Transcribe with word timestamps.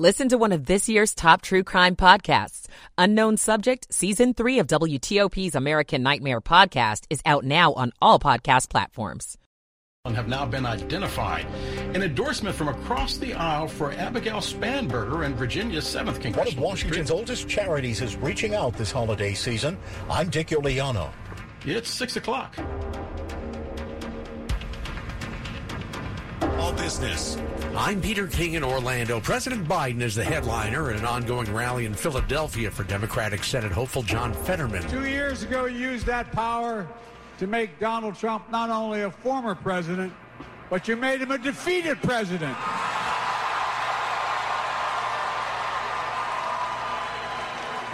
Listen 0.00 0.30
to 0.30 0.38
one 0.38 0.52
of 0.52 0.64
this 0.64 0.88
year's 0.88 1.14
top 1.14 1.42
true 1.42 1.62
crime 1.62 1.94
podcasts. 1.94 2.68
Unknown 2.96 3.36
Subject, 3.36 3.86
Season 3.92 4.32
3 4.32 4.60
of 4.60 4.66
WTOP's 4.66 5.54
American 5.54 6.02
Nightmare 6.02 6.40
podcast 6.40 7.04
is 7.10 7.20
out 7.26 7.44
now 7.44 7.74
on 7.74 7.92
all 8.00 8.18
podcast 8.18 8.70
platforms. 8.70 9.36
And 10.06 10.16
Have 10.16 10.26
now 10.26 10.46
been 10.46 10.64
identified. 10.64 11.44
An 11.94 12.02
endorsement 12.02 12.56
from 12.56 12.68
across 12.68 13.18
the 13.18 13.34
aisle 13.34 13.68
for 13.68 13.92
Abigail 13.92 14.38
Spanberger 14.38 15.26
and 15.26 15.36
Virginia's 15.36 15.84
7th 15.84 16.18
Congressional 16.18 16.44
One 16.44 16.48
of 16.48 16.58
Washington's 16.58 17.10
District. 17.10 17.20
oldest 17.20 17.48
charities 17.50 18.00
is 18.00 18.16
reaching 18.16 18.54
out 18.54 18.72
this 18.78 18.90
holiday 18.90 19.34
season. 19.34 19.76
I'm 20.08 20.30
Dick 20.30 20.46
Uliano. 20.46 21.10
It's 21.66 21.90
6 21.90 22.16
o'clock. 22.16 22.56
All 26.60 26.74
business. 26.74 27.38
I'm 27.74 28.02
Peter 28.02 28.26
King 28.26 28.52
in 28.52 28.62
Orlando. 28.62 29.18
President 29.18 29.66
Biden 29.66 30.02
is 30.02 30.14
the 30.14 30.22
headliner 30.22 30.90
at 30.90 30.96
an 30.98 31.06
ongoing 31.06 31.50
rally 31.54 31.86
in 31.86 31.94
Philadelphia 31.94 32.70
for 32.70 32.84
Democratic 32.84 33.42
Senate 33.44 33.72
hopeful 33.72 34.02
John 34.02 34.34
Fetterman. 34.34 34.86
Two 34.90 35.06
years 35.06 35.42
ago, 35.42 35.64
you 35.64 35.78
used 35.78 36.04
that 36.04 36.30
power 36.32 36.86
to 37.38 37.46
make 37.46 37.80
Donald 37.80 38.14
Trump 38.14 38.50
not 38.50 38.68
only 38.68 39.00
a 39.00 39.10
former 39.10 39.54
president, 39.54 40.12
but 40.68 40.86
you 40.86 40.96
made 40.96 41.22
him 41.22 41.30
a 41.30 41.38
defeated 41.38 41.96
president. 42.02 42.54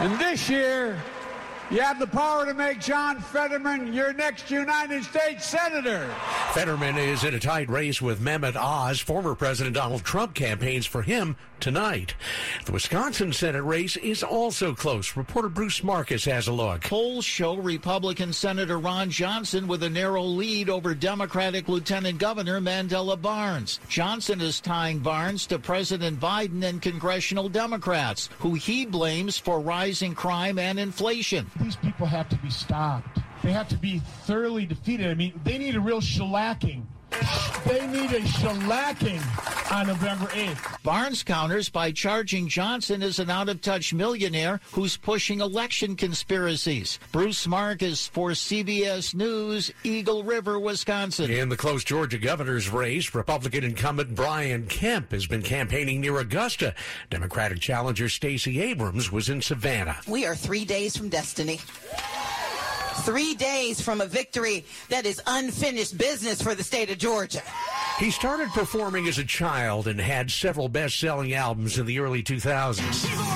And 0.01 0.19
this 0.19 0.51
year, 0.51 1.01
you 1.71 1.81
have 1.81 1.99
the 1.99 2.07
power 2.07 2.47
to 2.47 2.55
make 2.55 2.81
John 2.81 3.21
Fetterman 3.21 3.93
your 3.93 4.13
next 4.13 4.51
United 4.51 5.05
States 5.05 5.47
Senator. 5.47 6.09
Fetterman 6.53 6.97
is 6.97 7.25
in 7.25 7.35
a 7.35 7.41
tight 7.41 7.69
race 7.69 8.01
with 8.01 8.21
Mehmet 8.21 8.57
Oz. 8.57 9.01
Former 9.01 9.35
President 9.35 9.75
Donald 9.75 10.05
Trump 10.05 10.35
campaigns 10.35 10.87
for 10.87 11.03
him 11.03 11.37
tonight. 11.61 12.15
The 12.67 12.73
Wisconsin 12.73 13.33
Senate 13.33 13.63
race 13.63 13.97
is 13.97 14.23
also 14.23 14.75
close. 14.75 15.17
Reporter 15.17 15.49
Bruce 15.49 15.83
Marcus 15.83 16.25
has 16.27 16.49
a 16.49 16.53
look. 16.53 16.83
Polls 16.83 17.25
show 17.25 17.57
Republican 17.57 18.33
Senator 18.33 18.79
Ron 18.79 19.11
Johnson 19.11 19.67
with 19.67 19.83
a 19.83 19.91
narrow 19.91 20.23
lead 20.23 20.69
over 20.69 20.95
Democratic 20.95 21.69
Lieutenant 21.69 22.19
Governor 22.19 22.61
Mandela 22.61 23.21
Barnes. 23.21 23.81
Johnson 23.89 24.41
is 24.41 24.61
tying 24.61 24.99
Barnes 24.99 25.47
to 25.47 25.59
President 25.59 26.21
Biden 26.21 26.63
and 26.63 26.83
congressional 26.83 27.49
Democrats, 27.49 28.29
who 28.39 28.55
he 28.55 28.85
blames 28.87 29.39
for 29.39 29.61
rising 29.61 30.15
crime 30.15 30.59
and 30.59 30.79
inflation. 30.79 31.47
These 31.61 31.77
people 31.77 32.07
have 32.07 32.29
to 32.29 32.37
be 32.37 32.51
stopped. 32.51 33.19
They 33.43 33.53
have 33.53 33.69
to 33.69 33.77
be 33.77 33.99
thoroughly 33.99 34.67
defeated. 34.67 35.09
I 35.09 35.15
mean, 35.15 35.41
they 35.45 35.59
need 35.59 35.77
a 35.77 35.81
real 35.81 36.01
shellacking. 36.01 36.85
They 37.67 37.87
need 37.87 38.13
a 38.13 38.21
shellacking 38.21 39.73
on 39.73 39.89
November 39.89 40.27
8th. 40.27 40.83
Barnes 40.83 41.23
counters 41.23 41.69
by 41.69 41.91
charging 41.91 42.47
Johnson 42.47 43.03
as 43.03 43.19
an 43.19 43.31
out 43.31 43.49
of 43.49 43.61
touch 43.61 43.93
millionaire 43.93 44.61
who's 44.73 44.97
pushing 44.97 45.41
election 45.41 45.97
conspiracies. 45.97 46.99
Bruce 47.11 47.47
Marcus 47.47 48.07
for 48.07 48.31
CBS 48.31 49.15
News, 49.15 49.73
Eagle 49.83 50.23
River, 50.23 50.61
Wisconsin. 50.61 51.31
In 51.31 51.49
the 51.49 51.57
close 51.57 51.83
Georgia 51.83 52.19
governor's 52.19 52.69
race, 52.69 53.15
Republican 53.15 53.65
incumbent 53.65 54.15
Brian 54.15 54.67
Kemp 54.67 55.11
has 55.13 55.27
been 55.27 55.43
campaigning 55.43 56.01
near 56.01 56.19
Augusta. 56.19 56.75
Democratic 57.11 57.61
challenger 57.61 58.09
Stacey 58.09 58.61
Abrams 58.61 59.11
was 59.11 59.29
in 59.29 59.43
Savannah. 59.43 59.99
We 60.07 60.25
are 60.27 60.37
three 60.37 60.65
days 60.65 60.97
from 60.97 61.09
destiny. 61.09 61.61
Three 63.03 63.35
days 63.35 63.81
from 63.81 64.01
a 64.01 64.07
victory 64.07 64.65
that 64.89 65.07
is 65.07 65.21
unfinished 65.27 65.97
business 65.97 66.43
for 66.43 66.55
the 66.55 66.65
state 66.65 66.91
of 66.91 66.99
Georgia. 66.99 67.43
He 67.99 68.11
started 68.11 68.49
performing 68.51 69.07
as 69.09 69.19
a 69.19 69.25
child 69.25 69.87
and 69.87 70.01
had 70.01 70.31
several 70.31 70.69
best 70.69 70.99
selling 70.99 71.33
albums 71.33 71.79
in 71.79 71.87
the 71.87 71.99
early 71.99 72.23
2000s. 72.23 73.36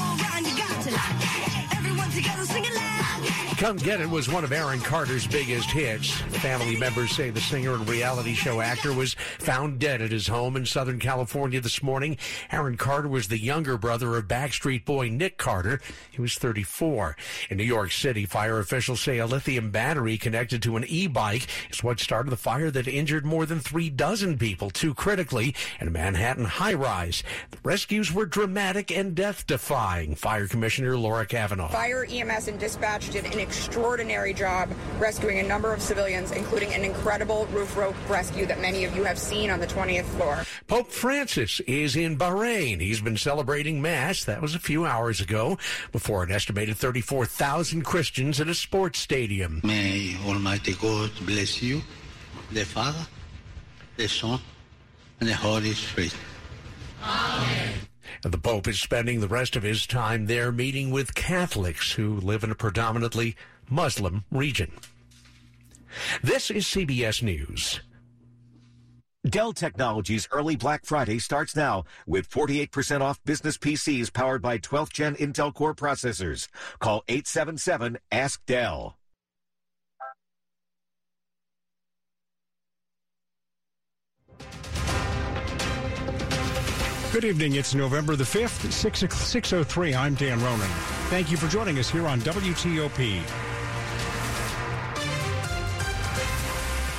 Come 3.61 3.77
Get 3.77 4.00
It 4.00 4.08
was 4.08 4.27
one 4.27 4.42
of 4.42 4.53
Aaron 4.53 4.80
Carter's 4.80 5.27
biggest 5.27 5.70
hits. 5.70 6.12
Family 6.41 6.76
members 6.76 7.10
say 7.10 7.28
the 7.28 7.43
singer 7.43 7.75
and 7.75 7.87
reality 7.87 8.32
show 8.32 8.62
actor 8.62 8.94
was 8.94 9.12
found 9.38 9.78
dead 9.78 10.00
at 10.00 10.10
his 10.10 10.26
home 10.26 10.56
in 10.56 10.65
Southern 10.65 10.98
California 10.98 11.60
this 11.60 11.82
morning. 11.82 12.16
Aaron 12.50 12.78
Carter 12.78 13.09
was 13.09 13.28
the 13.28 13.38
younger 13.38 13.76
brother 13.76 14.16
of 14.16 14.26
Backstreet 14.26 14.87
Boy 14.87 15.10
Nick 15.10 15.37
Carter. 15.37 15.78
He 16.10 16.22
was 16.22 16.37
34. 16.37 17.19
In 17.50 17.59
New 17.59 17.65
York 17.65 17.93
City, 17.93 18.25
fire 18.25 18.60
officials 18.60 19.03
say 19.03 19.19
a 19.19 19.26
lithium 19.26 19.70
battery 19.70 20.16
connected 20.16 20.62
to 20.62 20.78
an 20.78 20.87
e-bike 20.87 21.47
is 21.69 21.84
what 21.84 22.00
started 22.00 22.31
the 22.31 22.38
fire 22.38 22.70
that 22.70 22.88
injured 22.88 23.26
more 23.26 23.44
than 23.44 23.60
three 23.60 23.91
dozen 23.91 24.38
people, 24.38 24.70
two 24.70 24.94
critically, 24.94 25.54
in 25.81 25.88
a 25.88 25.91
Manhattan 25.91 26.47
high-rise. 26.47 27.22
The 27.50 27.59
rescues 27.62 28.10
were 28.10 28.25
dramatic 28.25 28.91
and 28.91 29.15
death-defying. 29.15 30.15
Fire 30.15 30.49
Commissioner 30.49 30.97
Laura 30.97 31.26
Kavanagh. 31.26 31.69
Fire, 31.69 32.06
EMS, 32.10 32.49
and 32.49 32.59
dispatch 32.59 33.10
did 33.10 33.26
an 33.26 33.38
extraordinary 33.50 34.33
job 34.33 34.71
rescuing 35.00 35.41
a 35.41 35.43
number 35.43 35.75
of 35.75 35.83
civilians, 35.83 36.31
including 36.31 36.72
an 36.72 36.84
incredible 36.84 37.47
roof 37.47 37.77
rope 37.77 37.97
rescue 38.09 38.47
that 38.47 38.61
many 38.61 38.84
of 38.84 38.94
you 38.94 39.03
have 39.03 39.19
seen 39.19 39.50
on 39.50 39.59
the 39.59 39.66
20th 39.66 40.05
floor. 40.05 40.44
Pope 40.69 40.93
Francis 40.93 41.59
is 41.66 41.97
in 41.97 42.16
Bahrain. 42.16 42.81
He's 42.81 43.00
been 43.00 43.16
celebrating 43.16 43.83
Mass. 43.83 44.22
That 44.25 44.41
was 44.41 44.55
a 44.55 44.61
few 44.61 44.87
hours 44.87 45.21
ago 45.21 45.59
before 45.91 46.22
an 46.22 46.31
estimated 46.31 46.77
34,000 46.77 47.83
Christians 47.83 48.41
at 48.41 48.47
a 48.47 48.55
sports 48.55 49.00
stadium. 49.00 49.61
May 49.65 50.17
Almighty 50.25 50.75
God 50.75 51.11
bless 51.27 51.61
you, 51.61 51.82
the 52.53 52.65
Father, 52.65 53.05
the 53.97 54.06
Son, 54.06 54.38
and 55.19 55.28
the 55.28 55.34
Holy 55.34 55.72
Spirit. 55.72 56.15
And 58.25 58.32
the 58.32 58.38
Pope 58.38 58.69
is 58.69 58.81
spending 58.81 59.21
the 59.21 59.28
rest 59.28 59.56
of 59.56 59.62
his 59.62 59.87
time 59.87 60.26
there 60.26 60.53
meeting 60.53 60.91
with 60.91 61.15
Catholics 61.15 61.93
who 61.93 62.16
live 62.21 62.44
in 62.44 62.50
a 62.50 62.54
predominantly 62.54 63.37
Muslim 63.69 64.25
region. 64.31 64.72
This 66.22 66.50
is 66.50 66.66
CBS 66.66 67.22
News. 67.22 67.81
Dell 69.28 69.53
Technologies 69.53 70.26
early 70.32 70.56
Black 70.56 70.87
Friday 70.87 71.19
starts 71.19 71.54
now 71.54 71.84
with 72.06 72.31
48% 72.31 73.03
off 73.03 73.22
business 73.25 73.59
PCs 73.59 74.12
powered 74.12 74.41
by 74.41 74.56
12th 74.56 74.93
gen 74.93 75.15
Intel 75.16 75.53
Core 75.53 75.75
processors. 75.75 76.49
Call 76.78 77.03
877 77.06 77.99
Ask 78.10 78.44
Dell. 78.47 78.97
Good 87.12 87.25
evening. 87.25 87.56
It's 87.56 87.75
November 87.75 88.15
the 88.15 88.22
5th, 88.22 88.71
6, 88.71 89.00
603. 89.00 89.97
I'm 89.97 90.15
Dan 90.15 90.41
Ronan. 90.44 90.69
Thank 91.09 91.28
you 91.28 91.37
for 91.37 91.48
joining 91.48 91.81
us 91.81 91.91
here 91.91 92.06
on 92.06 92.21
WTOP. 92.21 93.21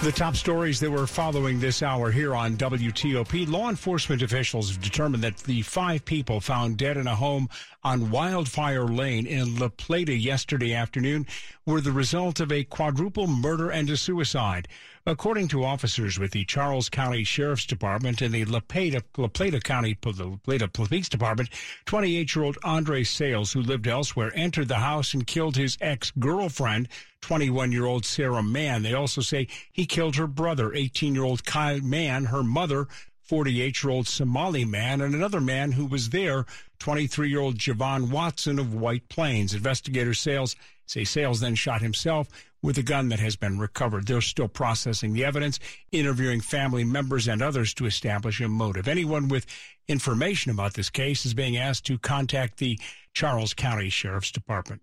The 0.04 0.12
top 0.12 0.36
stories 0.36 0.82
that 0.82 0.92
we're 0.92 1.08
following 1.08 1.62
this 1.62 1.82
hour 1.82 2.12
here 2.12 2.36
on 2.36 2.58
WTOP. 2.58 3.50
Law 3.50 3.70
enforcement 3.70 4.22
officials 4.22 4.70
have 4.70 4.82
determined 4.82 5.24
that 5.24 5.38
the 5.38 5.62
five 5.62 6.04
people 6.04 6.42
found 6.42 6.76
dead 6.76 6.98
in 6.98 7.08
a 7.08 7.16
home 7.16 7.48
on 7.82 8.12
Wildfire 8.12 8.88
Lane 8.88 9.26
in 9.26 9.60
La 9.60 9.70
Plata 9.70 10.14
yesterday 10.14 10.74
afternoon 10.74 11.26
were 11.66 11.80
the 11.80 11.94
result 11.94 12.42
of 12.42 12.52
a 12.52 12.66
quadruple 12.66 13.28
murder 13.28 13.70
and 13.70 13.90
a 13.90 13.96
suicide. 13.96 14.68
According 15.04 15.48
to 15.48 15.64
officers 15.64 16.20
with 16.20 16.30
the 16.30 16.46
Charles 16.46 16.88
County 16.88 17.24
Sheriff's 17.24 17.66
Department 17.66 18.22
and 18.22 18.32
the 18.32 18.46
La 18.46 18.60
Plata, 18.60 19.04
La 19.18 19.28
Plata 19.30 19.60
County 19.60 19.98
La 20.06 20.38
Plata 20.44 20.68
Police 20.68 21.10
Department, 21.10 21.50
28-year-old 21.88 22.60
Andre 22.64 23.04
Sales, 23.04 23.52
who 23.52 23.64
lived 23.64 23.88
elsewhere, 23.88 24.32
entered 24.36 24.68
the 24.68 24.76
house 24.76 25.16
and 25.16 25.26
killed 25.26 25.56
his 25.56 25.76
ex-girlfriend, 25.82 26.88
21-year-old 27.24 28.06
Sarah 28.06 28.44
Mann. 28.44 28.84
They 28.84 28.94
also 28.94 29.22
say 29.22 29.48
he 29.72 29.88
killed 29.88 30.18
her 30.18 30.28
brother, 30.28 30.70
18-year-old 30.70 31.46
Kyle 31.46 31.82
Mann, 31.82 32.26
her 32.26 32.44
mother, 32.44 32.88
48-year-old 33.28 34.08
Somali 34.08 34.66
man, 34.66 35.02
and 35.02 35.16
another 35.16 35.42
man 35.42 35.72
who 35.72 35.88
was 35.88 36.10
there, 36.10 36.46
23-year-old 36.80 37.58
Javon 37.58 38.12
Watson 38.12 38.60
of 38.60 38.76
White 38.76 39.10
Plains. 39.10 39.56
Investigators 39.56 40.20
sales 40.20 40.56
say 40.92 41.04
Sales 41.04 41.40
then 41.40 41.56
shot 41.56 41.82
himself 41.82 42.28
with 42.62 42.78
a 42.78 42.84
gun 42.84 43.10
that 43.10 43.20
has 43.20 43.36
been 43.36 43.58
recovered. 43.58 44.06
They're 44.06 44.22
still 44.22 44.48
processing 44.48 45.14
the 45.14 45.26
evidence, 45.26 45.60
interviewing 45.92 46.42
family 46.42 46.84
members 46.84 47.28
and 47.28 47.42
others 47.42 47.74
to 47.76 47.86
establish 47.86 48.42
a 48.42 48.48
motive. 48.48 48.88
Anyone 48.88 49.30
with 49.30 49.46
information 49.88 50.52
about 50.52 50.74
this 50.74 50.90
case 50.90 51.26
is 51.26 51.34
being 51.34 51.58
asked 51.58 51.86
to 51.86 51.98
contact 51.98 52.58
the 52.58 52.78
Charles 53.14 53.54
County 53.54 53.90
Sheriff's 53.90 54.32
Department. 54.32 54.82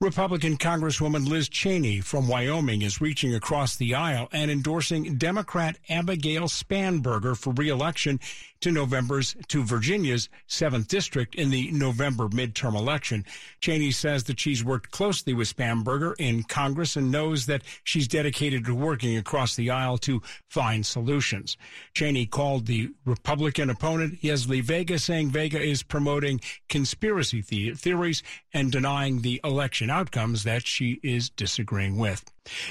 Republican 0.00 0.56
Congresswoman 0.58 1.26
Liz 1.26 1.48
Cheney 1.48 2.00
from 2.00 2.28
Wyoming 2.28 2.82
is 2.82 3.00
reaching 3.00 3.34
across 3.34 3.76
the 3.76 3.94
aisle 3.94 4.28
and 4.32 4.50
endorsing 4.50 5.16
Democrat 5.16 5.78
Abigail 5.88 6.44
Spanberger 6.44 7.36
for 7.36 7.52
reelection 7.54 8.20
to 8.60 8.70
November's 8.70 9.36
to 9.48 9.62
Virginia's 9.62 10.28
7th 10.48 10.88
district 10.88 11.34
in 11.34 11.50
the 11.50 11.70
November 11.72 12.28
midterm 12.28 12.74
election. 12.74 13.24
Cheney 13.60 13.90
says 13.90 14.24
that 14.24 14.40
she's 14.40 14.64
worked 14.64 14.90
closely 14.90 15.34
with 15.34 15.54
Spanberger 15.54 16.14
in 16.18 16.42
Congress 16.42 16.96
and 16.96 17.10
knows 17.10 17.46
that 17.46 17.62
she's 17.84 18.08
dedicated 18.08 18.64
to 18.64 18.74
working 18.74 19.16
across 19.16 19.56
the 19.56 19.70
aisle 19.70 19.98
to 19.98 20.22
find 20.48 20.84
solutions. 20.84 21.56
Cheney 21.94 22.26
called 22.26 22.66
the 22.66 22.90
Republican 23.04 23.70
opponent 23.70 24.20
Yesli 24.22 24.62
Vega, 24.62 24.98
saying 24.98 25.30
Vega 25.30 25.60
is 25.60 25.82
promoting 25.82 26.40
conspiracy 26.68 27.42
the- 27.42 27.74
theories 27.74 28.22
and 28.56 28.72
denying 28.72 29.20
the 29.20 29.38
election 29.44 29.90
outcomes 29.90 30.42
that 30.44 30.66
she 30.66 30.98
is 31.02 31.28
disagreeing 31.28 31.98
with. 31.98 32.24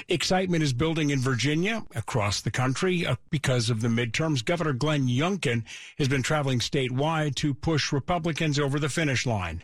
Excitement 0.08 0.64
is 0.64 0.72
building 0.72 1.10
in 1.10 1.20
Virginia, 1.20 1.84
across 1.94 2.40
the 2.40 2.50
country, 2.50 3.06
uh, 3.06 3.14
because 3.30 3.70
of 3.70 3.82
the 3.82 3.88
midterms. 3.88 4.44
Governor 4.44 4.72
Glenn 4.72 5.06
Youngkin 5.06 5.62
has 5.96 6.08
been 6.08 6.24
traveling 6.24 6.58
statewide 6.58 7.36
to 7.36 7.54
push 7.54 7.92
Republicans 7.92 8.58
over 8.58 8.80
the 8.80 8.88
finish 8.88 9.26
line. 9.26 9.62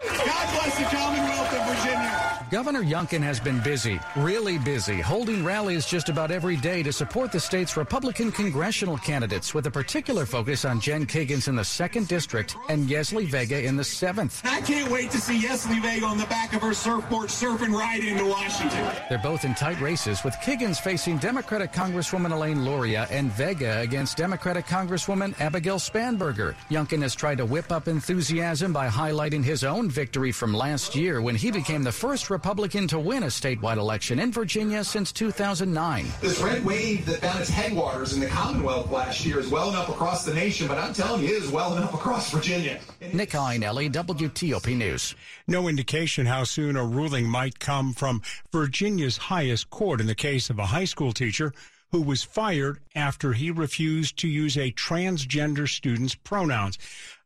God 0.00 0.16
bless 0.16 0.78
the 0.78 0.84
Commonwealth 0.84 1.52
of 1.52 1.76
Virginia. 1.76 2.27
Governor 2.50 2.82
Youngkin 2.82 3.20
has 3.20 3.38
been 3.38 3.60
busy, 3.60 4.00
really 4.16 4.56
busy, 4.56 5.02
holding 5.02 5.44
rallies 5.44 5.84
just 5.84 6.08
about 6.08 6.30
every 6.30 6.56
day 6.56 6.82
to 6.82 6.90
support 6.90 7.30
the 7.30 7.38
state's 7.38 7.76
Republican 7.76 8.32
congressional 8.32 8.96
candidates 8.96 9.52
with 9.52 9.66
a 9.66 9.70
particular 9.70 10.24
focus 10.24 10.64
on 10.64 10.80
Jen 10.80 11.04
Kiggans 11.04 11.48
in 11.48 11.56
the 11.56 11.62
2nd 11.62 12.08
District 12.08 12.56
and 12.70 12.88
Yesli 12.88 13.26
Vega 13.26 13.62
in 13.62 13.76
the 13.76 13.82
7th. 13.82 14.40
I 14.46 14.62
can't 14.62 14.90
wait 14.90 15.10
to 15.10 15.20
see 15.20 15.38
Yesli 15.38 15.82
Vega 15.82 16.06
on 16.06 16.16
the 16.16 16.24
back 16.26 16.54
of 16.54 16.62
her 16.62 16.72
surfboard 16.72 17.28
surfing 17.28 17.74
right 17.78 18.02
into 18.02 18.24
Washington. 18.24 18.94
They're 19.10 19.18
both 19.18 19.44
in 19.44 19.54
tight 19.54 19.78
races, 19.82 20.24
with 20.24 20.34
Kiggans 20.36 20.80
facing 20.80 21.18
Democratic 21.18 21.70
Congresswoman 21.72 22.32
Elaine 22.32 22.64
Luria 22.64 23.06
and 23.10 23.30
Vega 23.32 23.80
against 23.80 24.16
Democratic 24.16 24.64
Congresswoman 24.64 25.38
Abigail 25.38 25.76
Spanberger. 25.76 26.54
Youngkin 26.70 27.02
has 27.02 27.14
tried 27.14 27.38
to 27.38 27.44
whip 27.44 27.70
up 27.70 27.88
enthusiasm 27.88 28.72
by 28.72 28.88
highlighting 28.88 29.44
his 29.44 29.64
own 29.64 29.90
victory 29.90 30.32
from 30.32 30.54
last 30.54 30.96
year 30.96 31.20
when 31.20 31.34
he 31.34 31.50
became 31.50 31.82
the 31.82 31.92
first 31.92 32.30
Republican 32.38 32.86
to 32.86 33.00
win 33.00 33.24
a 33.24 33.26
statewide 33.26 33.78
election 33.78 34.20
in 34.20 34.30
Virginia 34.30 34.84
since 34.84 35.10
2009. 35.10 36.06
This 36.20 36.38
red 36.38 36.64
wave 36.64 37.04
that 37.06 37.20
found 37.20 37.40
its 37.40 37.50
headwaters 37.50 38.12
in 38.12 38.20
the 38.20 38.28
Commonwealth 38.28 38.92
last 38.92 39.26
year 39.26 39.40
is 39.40 39.48
well 39.48 39.70
enough 39.70 39.88
across 39.88 40.24
the 40.24 40.32
nation, 40.32 40.68
but 40.68 40.78
I'm 40.78 40.94
telling 40.94 41.22
you, 41.22 41.30
it 41.34 41.42
is 41.42 41.50
well 41.50 41.76
enough 41.76 41.92
across 41.94 42.30
Virginia. 42.30 42.78
Nick 43.12 43.30
Iannelli, 43.30 43.90
WTOP 43.90 44.76
News. 44.76 45.16
No 45.48 45.66
indication 45.66 46.26
how 46.26 46.44
soon 46.44 46.76
a 46.76 46.84
ruling 46.84 47.28
might 47.28 47.58
come 47.58 47.92
from 47.92 48.22
Virginia's 48.52 49.16
highest 49.16 49.68
court 49.70 50.00
in 50.00 50.06
the 50.06 50.14
case 50.14 50.48
of 50.48 50.60
a 50.60 50.66
high 50.66 50.84
school 50.84 51.12
teacher 51.12 51.52
who 51.90 52.00
was 52.00 52.22
fired 52.22 52.78
after 52.94 53.32
he 53.32 53.50
refused 53.50 54.16
to 54.18 54.28
use 54.28 54.56
a 54.56 54.70
transgender 54.70 55.68
student's 55.68 56.14
pronouns. 56.14 56.78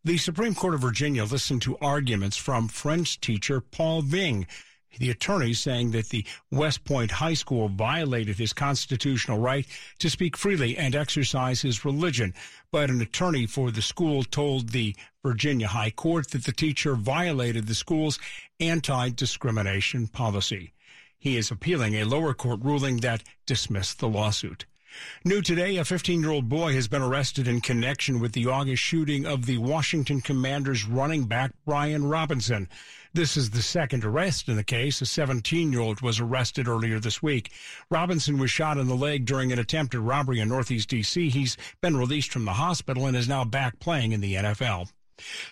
The 0.05 0.17
Supreme 0.17 0.55
Court 0.55 0.73
of 0.73 0.81
Virginia 0.81 1.25
listened 1.25 1.61
to 1.63 1.77
arguments 1.83 2.39
from 2.39 2.69
French 2.69 3.21
teacher 3.21 3.61
Paul 3.61 4.01
Ving. 4.01 4.47
The 4.99 5.11
attorney 5.11 5.55
saying 5.55 5.93
that 5.93 6.11
the 6.11 6.27
West 6.51 6.85
Point 6.85 7.11
High 7.11 7.35
School 7.35 7.69
violated 7.69 8.39
his 8.39 8.53
constitutional 8.53 9.39
right 9.39 9.67
to 9.99 10.11
speak 10.11 10.37
freely 10.37 10.77
and 10.77 10.95
exercise 10.95 11.63
his 11.63 11.85
religion. 11.85 12.35
But 12.71 12.91
an 12.91 13.01
attorney 13.01 13.47
for 13.47 13.71
the 13.71 13.83
school 13.83 14.25
told 14.25 14.69
the 14.69 14.95
Virginia 15.23 15.69
High 15.69 15.91
Court 15.91 16.31
that 16.31 16.45
the 16.45 16.53
teacher 16.53 16.95
violated 16.95 17.67
the 17.67 17.75
school's 17.75 18.19
anti-discrimination 18.61 20.09
policy. 20.09 20.73
He 21.19 21.37
is 21.37 21.51
appealing 21.51 21.95
a 21.95 22.05
lower 22.05 22.35
court 22.35 22.61
ruling 22.63 22.99
that 22.99 23.23
dismissed 23.47 24.01
the 24.01 24.09
lawsuit. 24.09 24.67
New 25.25 25.41
today, 25.41 25.77
a 25.77 25.85
15 25.85 26.21
year 26.21 26.31
old 26.31 26.49
boy 26.49 26.75
has 26.75 26.89
been 26.89 27.01
arrested 27.01 27.49
in 27.49 27.61
connection 27.61 28.21
with 28.21 28.33
the 28.33 28.47
August 28.47 28.83
shooting 28.83 29.25
of 29.25 29.47
the 29.47 29.59
Washington 29.59 30.21
Commanders 30.21 30.85
running 30.85 31.25
back 31.25 31.53
Brian 31.65 32.05
Robinson. 32.05 32.69
This 33.15 33.37
is 33.37 33.51
the 33.51 33.61
second 33.61 34.07
arrest 34.07 34.49
in 34.49 34.57
the 34.57 34.65
case. 34.65 35.03
A 35.03 35.07
17 35.07 35.71
year 35.71 35.83
old 35.83 36.01
was 36.01 36.19
arrested 36.19 36.67
earlier 36.67 36.99
this 36.99 37.23
week. 37.23 37.53
Robinson 37.91 38.39
was 38.39 38.51
shot 38.51 38.79
in 38.79 38.89
the 38.89 38.95
leg 38.95 39.27
during 39.27 39.53
an 39.53 39.59
attempted 39.59 40.01
robbery 40.01 40.41
in 40.41 40.49
Northeast 40.49 40.89
D.C. 40.89 41.29
He's 41.29 41.59
been 41.83 41.95
released 41.95 42.33
from 42.33 42.47
the 42.47 42.55
hospital 42.55 43.07
and 43.07 43.15
is 43.15 43.29
now 43.29 43.45
back 43.45 43.79
playing 43.81 44.13
in 44.13 44.23
the 44.23 44.37
NFL. 44.37 44.91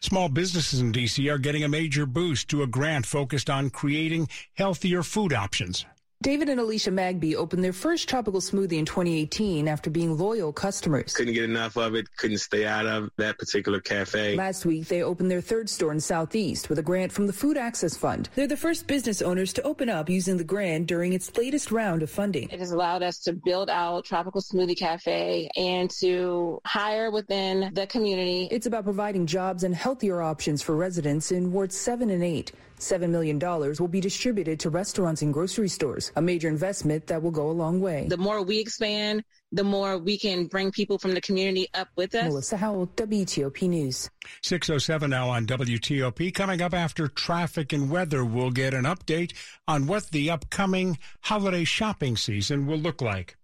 Small 0.00 0.30
businesses 0.30 0.80
in 0.80 0.90
D.C. 0.90 1.28
are 1.28 1.36
getting 1.36 1.62
a 1.62 1.68
major 1.68 2.06
boost 2.06 2.48
to 2.48 2.62
a 2.62 2.66
grant 2.66 3.04
focused 3.04 3.50
on 3.50 3.68
creating 3.68 4.30
healthier 4.54 5.02
food 5.02 5.34
options. 5.34 5.84
David 6.22 6.50
and 6.50 6.60
Alicia 6.60 6.90
Magby 6.90 7.34
opened 7.34 7.64
their 7.64 7.72
first 7.72 8.06
tropical 8.06 8.42
smoothie 8.42 8.74
in 8.74 8.84
2018 8.84 9.66
after 9.66 9.88
being 9.88 10.18
loyal 10.18 10.52
customers. 10.52 11.14
Couldn't 11.14 11.32
get 11.32 11.44
enough 11.44 11.78
of 11.78 11.94
it, 11.94 12.14
couldn't 12.18 12.36
stay 12.38 12.66
out 12.66 12.84
of 12.84 13.10
that 13.16 13.38
particular 13.38 13.80
cafe. 13.80 14.36
Last 14.36 14.66
week, 14.66 14.88
they 14.88 15.02
opened 15.02 15.30
their 15.30 15.40
third 15.40 15.70
store 15.70 15.92
in 15.92 16.00
Southeast 16.00 16.68
with 16.68 16.78
a 16.78 16.82
grant 16.82 17.10
from 17.10 17.26
the 17.26 17.32
Food 17.32 17.56
Access 17.56 17.96
Fund. 17.96 18.28
They're 18.34 18.46
the 18.46 18.54
first 18.58 18.86
business 18.86 19.22
owners 19.22 19.54
to 19.54 19.62
open 19.62 19.88
up 19.88 20.10
using 20.10 20.36
the 20.36 20.44
grant 20.44 20.88
during 20.88 21.14
its 21.14 21.34
latest 21.38 21.72
round 21.72 22.02
of 22.02 22.10
funding. 22.10 22.50
It 22.50 22.60
has 22.60 22.72
allowed 22.72 23.02
us 23.02 23.20
to 23.20 23.32
build 23.32 23.70
out 23.70 24.04
Tropical 24.04 24.42
Smoothie 24.42 24.76
Cafe 24.76 25.48
and 25.56 25.88
to 26.00 26.60
hire 26.66 27.10
within 27.10 27.72
the 27.72 27.86
community. 27.86 28.46
It's 28.50 28.66
about 28.66 28.84
providing 28.84 29.24
jobs 29.24 29.64
and 29.64 29.74
healthier 29.74 30.20
options 30.20 30.60
for 30.60 30.76
residents 30.76 31.32
in 31.32 31.50
wards 31.50 31.78
7 31.78 32.10
and 32.10 32.22
8. 32.22 32.52
$7 32.80 33.08
million 33.08 33.38
will 33.38 33.88
be 33.88 34.00
distributed 34.00 34.60
to 34.60 34.70
restaurants 34.70 35.22
and 35.22 35.32
grocery 35.32 35.68
stores, 35.68 36.12
a 36.16 36.22
major 36.22 36.48
investment 36.48 37.06
that 37.06 37.22
will 37.22 37.30
go 37.30 37.50
a 37.50 37.52
long 37.52 37.80
way. 37.80 38.06
The 38.08 38.16
more 38.16 38.42
we 38.42 38.58
expand, 38.58 39.24
the 39.52 39.64
more 39.64 39.98
we 39.98 40.18
can 40.18 40.46
bring 40.46 40.70
people 40.70 40.98
from 40.98 41.14
the 41.14 41.20
community 41.20 41.68
up 41.74 41.88
with 41.96 42.14
us. 42.14 42.24
Melissa 42.24 42.56
Howell, 42.56 42.88
WTOP 42.88 43.68
News. 43.68 44.10
607 44.42 45.10
now 45.10 45.28
on 45.28 45.46
WTOP. 45.46 46.32
Coming 46.34 46.62
up 46.62 46.74
after 46.74 47.08
traffic 47.08 47.72
and 47.72 47.90
weather, 47.90 48.24
we'll 48.24 48.50
get 48.50 48.74
an 48.74 48.84
update 48.84 49.32
on 49.66 49.86
what 49.86 50.10
the 50.10 50.30
upcoming 50.30 50.98
holiday 51.22 51.64
shopping 51.64 52.16
season 52.16 52.66
will 52.66 52.78
look 52.78 53.00
like. 53.00 53.36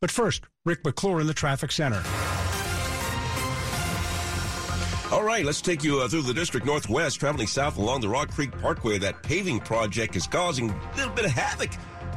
But 0.00 0.10
first, 0.10 0.44
Rick 0.64 0.84
McClure 0.84 1.20
in 1.20 1.26
the 1.26 1.34
traffic 1.34 1.72
center. 1.72 2.02
All 5.10 5.24
right, 5.24 5.42
let's 5.42 5.62
take 5.62 5.82
you 5.82 6.00
uh, 6.00 6.08
through 6.08 6.22
the 6.22 6.34
district 6.34 6.66
northwest, 6.66 7.18
traveling 7.18 7.46
south 7.46 7.78
along 7.78 8.02
the 8.02 8.08
Rock 8.10 8.30
Creek 8.30 8.52
Parkway. 8.60 8.98
That 8.98 9.22
paving 9.22 9.60
project 9.60 10.16
is 10.16 10.26
causing 10.26 10.68
a 10.68 10.96
little 10.96 11.14
bit 11.14 11.24
of 11.24 11.30
havoc. 11.30 11.70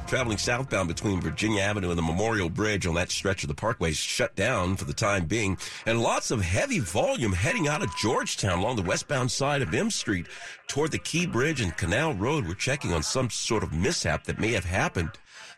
Traveling 0.08 0.38
southbound 0.38 0.90
between 0.90 1.22
Virginia 1.22 1.62
Avenue 1.62 1.88
and 1.88 1.98
the 1.98 2.04
Memorial 2.04 2.50
Bridge 2.50 2.86
on 2.86 2.96
that 2.96 3.10
stretch 3.10 3.46
of 3.46 3.48
the 3.48 3.56
parkway 3.56 3.92
is 3.92 3.98
shut 3.98 4.36
down 4.36 4.76
for 4.76 4.84
the 4.84 4.94
time 4.94 5.26
being. 5.26 5.58
And 5.86 6.02
lots 6.02 6.32
of 6.32 6.42
heavy 6.42 6.80
volume 6.80 7.32
heading 7.32 7.70
out 7.70 7.82
of 7.82 7.96
Georgetown 7.96 8.60
along 8.60 8.76
the 8.76 8.82
westbound 8.82 9.32
side 9.32 9.62
of 9.62 9.74
M 9.74 9.90
Street 9.90 10.28
toward 10.68 10.92
the 10.92 11.00
Key 11.00 11.26
Bridge 11.26 11.62
and 11.62 11.76
Canal 11.78 12.14
Road. 12.16 12.46
We're 12.46 12.56
checking 12.56 12.92
on 12.92 13.04
some 13.04 13.30
sort 13.30 13.64
of 13.64 13.72
mishap 13.72 14.26
that 14.26 14.38
may 14.38 14.52
have 14.52 14.66
happened. 14.66 15.12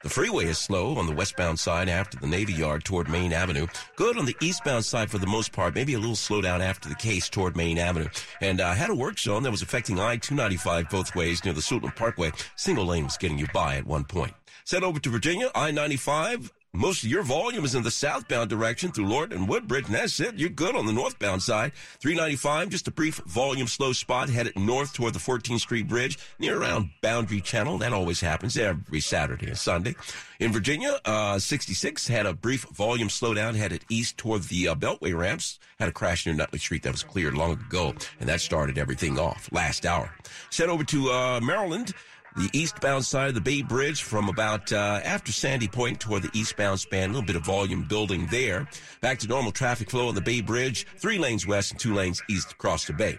The 0.04 0.10
freeway 0.10 0.48
is 0.48 0.58
slow 0.58 0.98
on 0.98 1.06
the 1.06 1.16
westbound 1.16 1.58
side 1.58 1.88
after 1.88 2.18
the 2.18 2.28
Navy 2.28 2.52
Yard 2.52 2.84
toward 2.84 3.08
Main 3.08 3.32
Avenue. 3.32 3.68
Good 3.96 4.18
on 4.18 4.26
the 4.26 4.36
eastbound 4.42 4.84
side 4.84 5.10
for 5.10 5.18
the 5.18 5.26
most 5.26 5.54
part. 5.54 5.76
Maybe 5.76 5.94
a 5.94 5.98
little 5.98 6.18
slowdown 6.18 6.60
after 6.60 6.90
the 6.90 6.96
case 6.96 7.30
toward 7.30 7.56
Main 7.56 7.78
Avenue. 7.78 8.10
And 8.42 8.60
I 8.60 8.72
uh, 8.72 8.76
had 8.76 8.90
a 8.90 8.96
work 8.96 9.18
zone 9.18 9.44
that 9.44 9.52
was 9.52 9.62
affecting 9.62 10.02
I-295 10.02 10.90
both 10.90 11.16
ways 11.16 11.46
near 11.46 11.54
the 11.54 11.62
Suitland 11.62 11.96
Parkway. 11.96 12.34
Single 12.58 12.86
lane 12.86 13.06
was 13.06 13.16
getting 13.16 13.40
you 13.40 13.48
by 13.54 13.78
at 13.78 13.88
one 13.88 14.04
point. 14.04 14.34
Sent 14.66 14.84
over 14.84 15.00
to 15.00 15.10
Virginia, 15.10 15.50
I-95 15.56 16.52
most 16.76 17.04
of 17.04 17.10
your 17.10 17.22
volume 17.22 17.64
is 17.66 17.76
in 17.76 17.84
the 17.84 17.92
southbound 17.92 18.50
direction 18.50 18.92
through 18.92 19.08
Lorton 19.08 19.38
and 19.38 19.48
Woodbridge, 19.48 19.86
and 19.86 19.94
that's 19.94 20.20
it. 20.20 20.40
You're 20.40 20.50
good 20.50 20.76
on 20.76 20.88
the 20.88 20.92
northbound 20.92 21.44
side. 21.44 21.72
395, 22.00 22.70
just 22.70 22.88
a 22.88 22.92
brief 22.92 23.18
volume 23.28 23.68
slow 23.68 23.94
spot 23.94 24.28
headed 24.28 24.58
north 24.58 24.92
toward 24.92 25.14
the 25.14 25.20
14th 25.20 25.60
Street 25.60 25.88
Bridge 25.88 26.18
near 26.40 26.60
around 26.60 26.90
Boundary 27.02 27.42
Channel. 27.42 27.78
That 27.78 27.94
always 27.94 28.22
happens 28.22 28.58
every 28.58 29.02
Saturday 29.02 29.48
and 29.48 29.58
Sunday. 29.58 29.96
In 30.40 30.52
Virginia, 30.52 31.00
uh, 31.06 31.38
66 31.38 32.08
had 32.08 32.26
a 32.26 32.34
brief 32.34 32.64
volume 32.64 33.08
slowdown 33.08 33.56
headed 33.56 33.86
east 33.90 34.18
toward 34.18 34.44
the 34.44 34.70
uh, 34.70 34.76
Beltway 34.76 35.16
ramps. 35.16 35.60
Had 35.78 35.90
a 35.90 35.92
crash 35.94 36.26
near 36.26 36.34
Nutley 36.34 36.58
Street 36.58 36.82
that 36.84 36.92
was 36.92 37.04
cleared 37.04 37.36
long 37.36 37.52
ago, 37.52 37.94
and 38.20 38.28
that 38.28 38.42
started 38.42 38.80
everything 38.80 39.20
off 39.20 39.48
last 39.52 39.86
hour. 39.86 40.12
Sent 40.50 40.72
over 40.72 40.84
to 40.86 41.12
uh, 41.12 41.40
Maryland 41.40 41.94
the 42.36 42.50
eastbound 42.54 43.06
side 43.06 43.30
of 43.30 43.36
the 43.36 43.42
Bay 43.42 43.62
Bridge 43.62 44.04
from 44.04 44.30
about 44.30 44.72
uh, 44.72 45.00
after 45.04 45.32
Sandy 45.32 45.68
Point 45.68 46.00
toward 46.00 46.24
the 46.24 46.32
eastbound 46.34 46.80
span. 46.80 47.10
A 47.10 47.14
little 47.14 47.26
bit 47.26 47.36
of 47.36 47.46
volume 47.46 47.84
building 47.84 48.28
there. 48.32 48.68
Back 49.02 49.20
to 49.20 49.28
normal 49.28 49.52
traffic 49.52 49.90
flow 49.90 50.08
on 50.08 50.16
the 50.16 50.22
Bay 50.22 50.42
Bridge. 50.42 50.88
Three 50.98 51.20
lanes 51.20 51.46
west 51.46 51.72
and 51.72 51.80
two 51.80 51.94
lanes 51.94 52.22
east 52.30 52.52
across 52.52 52.86
the 52.86 52.94
bay. 52.94 53.18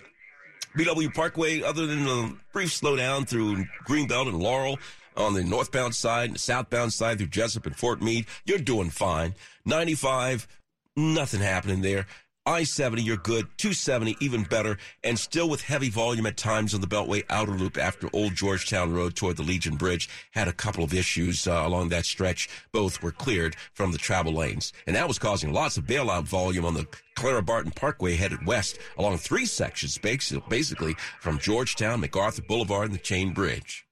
BW 0.77 1.15
Parkway, 1.15 1.63
other 1.63 1.87
than 1.87 2.07
a 2.07 2.33
brief 2.53 2.71
slowdown 2.71 3.29
through 3.29 3.65
Greenbelt 3.87 4.29
and 4.29 4.39
Laurel 4.39 4.79
on 5.17 5.35
the 5.35 5.45
northbound 5.45 5.95
side 5.95 6.27
and 6.27 6.35
the 6.35 6.41
southbound 6.41 6.93
side 6.93 7.19
through 7.19 7.29
Jessup 7.29 7.67
and 7.67 7.77
Fort 7.77 8.03
Meade, 8.03 8.27
you're 8.45 8.59
doing 8.59 8.91
fine. 8.91 9.35
95, 9.65 10.49
nothing 10.97 11.41
happening 11.41 11.83
there. 11.83 12.07
I-70, 12.47 13.03
you're 13.03 13.17
good. 13.17 13.47
270, 13.57 14.19
even 14.21 14.43
better. 14.43 14.77
And 15.03 15.19
still 15.19 15.49
with 15.49 15.63
heavy 15.63 15.89
volume 15.89 16.27
at 16.27 16.37
times 16.37 16.75
on 16.75 16.83
the 16.83 16.87
Beltway 16.87 17.25
outer 17.31 17.53
loop 17.53 17.79
after 17.79 18.11
Old 18.13 18.35
Georgetown 18.35 18.93
Road 18.93 19.17
toward 19.17 19.39
the 19.39 19.43
Legion 19.43 19.77
Bridge 19.77 20.11
had 20.33 20.47
a 20.47 20.53
couple 20.53 20.85
of 20.85 20.93
issues 20.93 21.47
uh, 21.47 21.63
along 21.65 21.89
that 21.89 22.05
stretch. 22.05 22.51
Both 22.71 23.03
were 23.03 23.13
cleared 23.13 23.57
from 23.73 23.93
the 23.93 23.99
travel 23.99 24.35
lanes. 24.35 24.75
And 24.87 24.95
that 24.95 25.09
was 25.09 25.19
causing 25.19 25.55
lots 25.55 25.79
of 25.79 25.85
bailout 25.85 26.25
volume 26.25 26.67
on 26.67 26.75
the 26.75 26.87
Clara 27.17 27.43
Barton 27.43 27.73
Parkway 27.73 28.15
headed 28.15 28.45
west 28.45 28.79
along 28.99 29.17
three 29.19 29.47
sections, 29.47 29.97
basically 29.97 30.97
from 31.21 31.39
Georgetown, 31.39 32.01
MacArthur 32.01 32.43
Boulevard, 32.43 32.87
and 32.87 32.95
the 32.95 33.03
Chain 33.03 33.33
Bridge. 33.33 33.87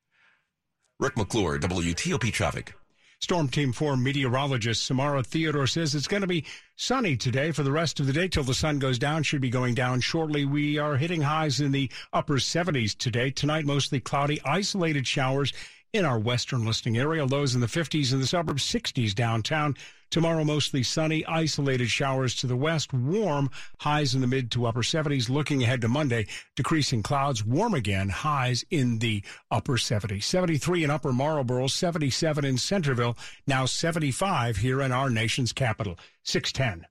Rick 1.01 1.17
McClure, 1.17 1.59
WTOP 1.59 2.31
Traffic. 2.33 2.75
Storm 3.23 3.47
Team 3.47 3.73
4 3.73 3.97
meteorologist 3.97 4.83
Samara 4.83 5.23
Theodore 5.23 5.69
says 5.69 5.95
it's 5.95 6.09
going 6.09 6.23
to 6.23 6.27
be 6.27 6.45
sunny 6.75 7.17
today 7.17 7.53
for 7.53 7.63
the 7.63 7.71
rest 7.71 8.01
of 8.01 8.09
the 8.09 8.13
day 8.13 8.27
till 8.27 8.43
the 8.43 8.53
sun 8.53 8.81
goes 8.81 8.99
down. 8.99 9.23
Should 9.23 9.41
be 9.41 9.49
going 9.49 9.75
down 9.75 10.01
shortly. 10.01 10.45
We 10.45 10.77
are 10.77 10.97
hitting 10.97 11.23
highs 11.23 11.61
in 11.61 11.71
the 11.71 11.89
upper 12.13 12.39
70s 12.39 12.99
today. 12.99 13.31
Tonight, 13.31 13.65
mostly 13.65 14.01
cloudy, 14.01 14.41
isolated 14.45 15.07
showers 15.07 15.53
in 15.93 16.05
our 16.05 16.19
western 16.19 16.67
listing 16.67 16.99
area. 16.99 17.25
Lows 17.25 17.55
in 17.55 17.61
the 17.61 17.69
50s 17.69 18.13
in 18.13 18.19
the 18.19 18.27
suburbs, 18.27 18.65
60s 18.65 19.15
downtown. 19.15 19.77
Tomorrow, 20.13 20.45
mostly 20.45 20.83
sunny, 20.83 21.25
isolated 21.25 21.89
showers 21.89 22.35
to 22.35 22.47
the 22.47 22.55
west, 22.55 22.93
warm, 22.93 23.49
highs 23.79 24.15
in 24.15 24.21
the 24.21 24.27
mid 24.27 24.51
to 24.51 24.67
upper 24.67 24.83
70s. 24.83 25.31
Looking 25.31 25.63
ahead 25.63 25.81
to 25.81 25.89
Monday, 25.89 26.27
decreasing 26.55 27.03
clouds, 27.03 27.43
warm 27.43 27.73
again, 27.73 28.11
highs 28.11 28.63
in 28.71 28.99
the 28.99 29.25
upper 29.51 29.79
70s. 29.79 30.25
73 30.25 30.85
in 30.85 30.91
Upper 30.91 31.15
Marlboro, 31.15 31.67
77 31.67 32.45
in 32.45 32.59
Centreville, 32.59 33.17
now 33.47 33.65
75 33.65 34.59
here 34.59 34.83
in 34.83 34.93
our 34.93 35.09
nation's 35.09 35.55
capital. 35.55 35.99
610. 36.25 36.87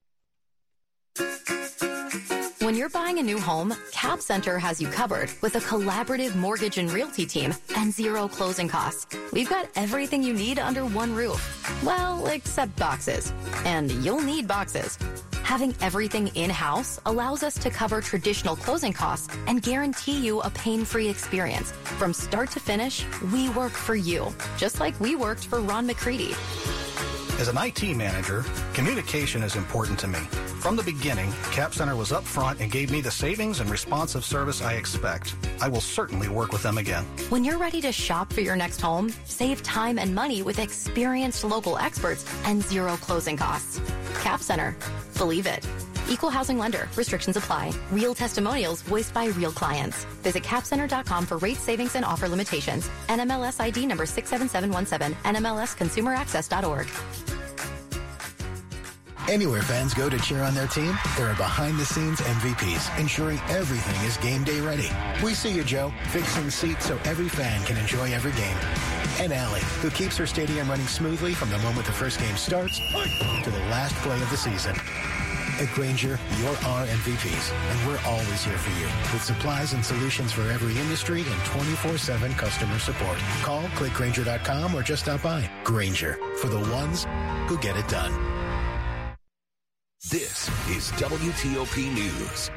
When 2.72 2.78
you're 2.78 2.88
buying 2.88 3.20
a 3.20 3.22
new 3.22 3.38
home, 3.38 3.76
Cap 3.92 4.22
Center 4.22 4.58
has 4.58 4.80
you 4.82 4.88
covered 4.88 5.30
with 5.42 5.58
a 5.58 5.60
collaborative 5.60 6.38
mortgage 6.38 6.78
and 6.78 6.90
realty 6.90 7.26
team 7.26 7.54
and 7.76 7.92
zero 7.92 8.30
closing 8.30 8.70
costs. 8.70 9.14
We've 9.34 9.50
got 9.50 9.68
everything 9.76 10.24
you 10.24 10.34
need 10.34 10.58
under 10.58 10.86
one 10.86 11.14
roof. 11.14 11.42
Well, 11.84 12.28
except 12.28 12.78
boxes. 12.78 13.34
And 13.66 13.92
you'll 14.06 14.22
need 14.22 14.48
boxes. 14.48 14.98
Having 15.44 15.76
everything 15.82 16.28
in-house 16.28 16.98
allows 17.06 17.44
us 17.44 17.56
to 17.56 17.70
cover 17.70 18.00
traditional 18.00 18.56
closing 18.56 18.94
costs 18.94 19.36
and 19.48 19.62
guarantee 19.62 20.26
you 20.26 20.40
a 20.40 20.50
pain-free 20.52 21.10
experience. 21.10 21.74
From 22.00 22.14
start 22.14 22.52
to 22.52 22.62
finish, 22.62 23.06
we 23.34 23.50
work 23.50 23.74
for 23.74 23.96
you, 23.96 24.34
just 24.56 24.80
like 24.80 24.98
we 25.02 25.18
worked 25.18 25.46
for 25.46 25.60
Ron 25.60 25.88
McCready. 25.88 26.36
As 27.42 27.48
an 27.48 27.58
IT 27.58 27.98
manager, 27.98 28.46
communication 28.76 29.42
is 29.42 29.56
important 29.56 29.98
to 29.98 30.08
me. 30.08 30.20
From 30.60 30.76
the 30.76 30.84
beginning, 30.84 31.32
Cap 31.52 31.74
Center 31.74 31.96
was 31.96 32.12
upfront 32.12 32.60
and 32.60 32.72
gave 32.72 32.92
me 32.92 33.02
the 33.02 33.10
savings 33.10 33.62
and 33.62 33.68
responsive 33.68 34.24
service 34.24 34.62
I 34.62 34.74
expect. 34.74 35.34
I 35.60 35.68
will 35.68 35.82
certainly 35.82 36.30
work 36.30 36.52
with 36.52 36.62
them 36.62 36.78
again. 36.78 37.04
When 37.30 37.44
you're 37.44 37.58
ready 37.58 37.82
to 37.82 37.92
shop 37.92 38.32
for 38.32 38.42
your 38.42 38.56
next 38.56 38.80
home, 38.80 39.12
save 39.26 39.64
time 39.64 39.98
and 39.98 40.14
money 40.14 40.44
with 40.44 40.60
experienced 40.60 41.44
local 41.44 41.80
experts 41.80 42.32
and 42.46 42.62
zero 42.62 42.96
closing 42.98 43.38
costs. 43.38 43.82
Cap 44.22 44.42
Center. 44.42 44.78
Believe 45.18 45.48
it. 45.48 45.66
Equal 46.12 46.30
housing 46.30 46.58
lender. 46.58 46.90
Restrictions 46.98 47.38
apply. 47.38 47.72
Real 47.90 48.14
testimonials 48.14 48.82
voiced 48.82 49.14
by 49.14 49.28
real 49.28 49.52
clients. 49.52 50.04
Visit 50.24 50.44
capcenter.com 50.44 51.26
for 51.26 51.38
rate 51.38 51.56
savings 51.56 51.96
and 51.96 52.04
offer 52.04 52.28
limitations. 52.28 52.90
NMLS 53.08 53.62
ID 53.62 53.86
number 53.86 54.06
67717. 54.06 55.18
NMLSconsumeraccess.org. 55.24 56.88
Anywhere 59.30 59.62
fans 59.62 59.94
go 59.94 60.10
to 60.10 60.20
cheer 60.20 60.42
on 60.42 60.54
their 60.54 60.68
team, 60.68 60.98
there 61.16 61.30
are 61.30 61.36
behind-the-scenes 61.36 62.20
MVPs 62.20 63.00
ensuring 63.00 63.40
everything 63.48 63.96
is 64.06 64.18
game 64.18 64.44
day 64.44 64.60
ready. 64.60 64.90
We 65.24 65.34
see 65.34 65.54
you, 65.54 65.64
Joe, 65.64 65.94
fixing 66.10 66.50
seats 66.50 66.88
so 66.88 67.00
every 67.06 67.30
fan 67.30 67.64
can 67.64 67.78
enjoy 67.78 68.12
every 68.12 68.34
game. 68.34 68.58
And 69.22 69.32
Allie, 69.32 69.62
who 69.82 69.90
keeps 69.92 70.18
her 70.18 70.26
stadium 70.26 70.70
running 70.70 70.88
smoothly 70.88 71.34
from 71.34 71.50
the 71.50 71.60
moment 71.60 71.86
the 71.86 71.94
first 71.94 72.20
game 72.20 72.36
starts 72.36 72.78
to 72.80 73.50
the 73.50 73.60
last 73.70 73.96
play 73.98 74.22
of 74.22 74.30
the 74.30 74.38
season. 74.38 74.76
At 75.62 75.72
Grainger, 75.76 76.20
you're 76.40 76.58
our 76.66 76.88
MVPs, 76.88 77.52
and 77.54 77.88
we're 77.88 78.02
always 78.08 78.44
here 78.44 78.58
for 78.58 78.72
you 78.80 78.88
with 79.14 79.22
supplies 79.24 79.74
and 79.74 79.86
solutions 79.86 80.34
for 80.34 80.42
every 80.50 80.76
industry 80.76 81.22
and 81.22 81.40
24-7 81.42 82.36
customer 82.36 82.80
support. 82.80 83.20
Call, 83.44 83.62
clickgrainger.com, 83.78 84.74
or 84.74 84.82
just 84.82 85.04
stop 85.04 85.22
by. 85.22 85.48
Grainger, 85.64 86.18
for 86.38 86.48
the 86.48 86.60
ones 86.72 87.06
who 87.48 87.60
get 87.60 87.78
it 87.78 87.88
done. 87.88 88.12
This 90.10 90.48
is 90.68 90.90
WTOP 90.94 91.94
News. 91.94 92.50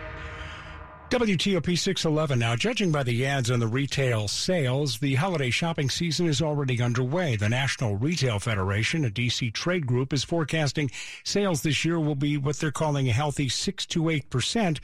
WTOP 1.11 1.79
611 1.79 2.39
now. 2.39 2.57
Judging 2.57 2.91
by 2.91 3.03
the 3.03 3.27
ads 3.27 3.51
on 3.51 3.61
the 3.61 3.69
retail 3.69 4.27
sales, 4.27 4.99
the 4.99 5.15
holiday 5.15 5.51
shopping 5.51 5.89
season 5.89 6.27
is 6.27 6.43
already 6.43 6.83
underway. 6.83 7.37
The 7.37 7.49
National 7.49 7.97
Retail 7.97 8.39
Federation, 8.41 9.05
a 9.05 9.11
DC 9.11 9.53
trade 9.53 9.87
group, 9.87 10.13
is 10.13 10.25
forecasting 10.25 10.91
sales 11.23 11.63
this 11.63 11.85
year 11.85 12.01
will 12.01 12.15
be 12.17 12.37
what 12.37 12.57
they're 12.57 12.73
calling 12.73 13.09
a 13.09 13.13
healthy 13.13 13.49
6 13.49 13.87
to 13.87 14.09
8 14.09 14.31
percent 14.31 14.81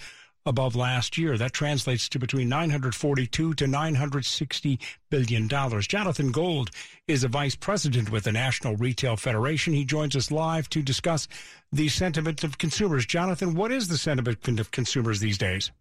above 0.46 0.76
last 0.76 1.18
year. 1.18 1.36
That 1.36 1.52
translates 1.52 2.08
to 2.10 2.18
between 2.18 2.48
942 2.48 3.54
to 3.54 3.66
960 3.66 4.78
billion 5.08 5.48
dollars. 5.48 5.86
Jonathan 5.86 6.30
Gold 6.30 6.70
is 7.08 7.24
a 7.24 7.28
vice 7.28 7.56
president 7.56 8.10
with 8.10 8.24
the 8.24 8.32
National 8.32 8.76
Retail 8.76 9.16
Federation. 9.16 9.72
He 9.72 9.84
joins 9.84 10.14
us 10.14 10.30
live 10.30 10.68
to 10.70 10.82
discuss 10.82 11.26
the 11.72 11.88
sentiment 11.88 12.44
of 12.44 12.58
consumers. 12.58 13.06
Jonathan, 13.06 13.54
what 13.54 13.72
is 13.72 13.88
the 13.88 13.98
sentiment 13.98 14.60
of 14.60 14.70
consumers 14.70 15.18
these 15.18 15.38
days? 15.38 15.72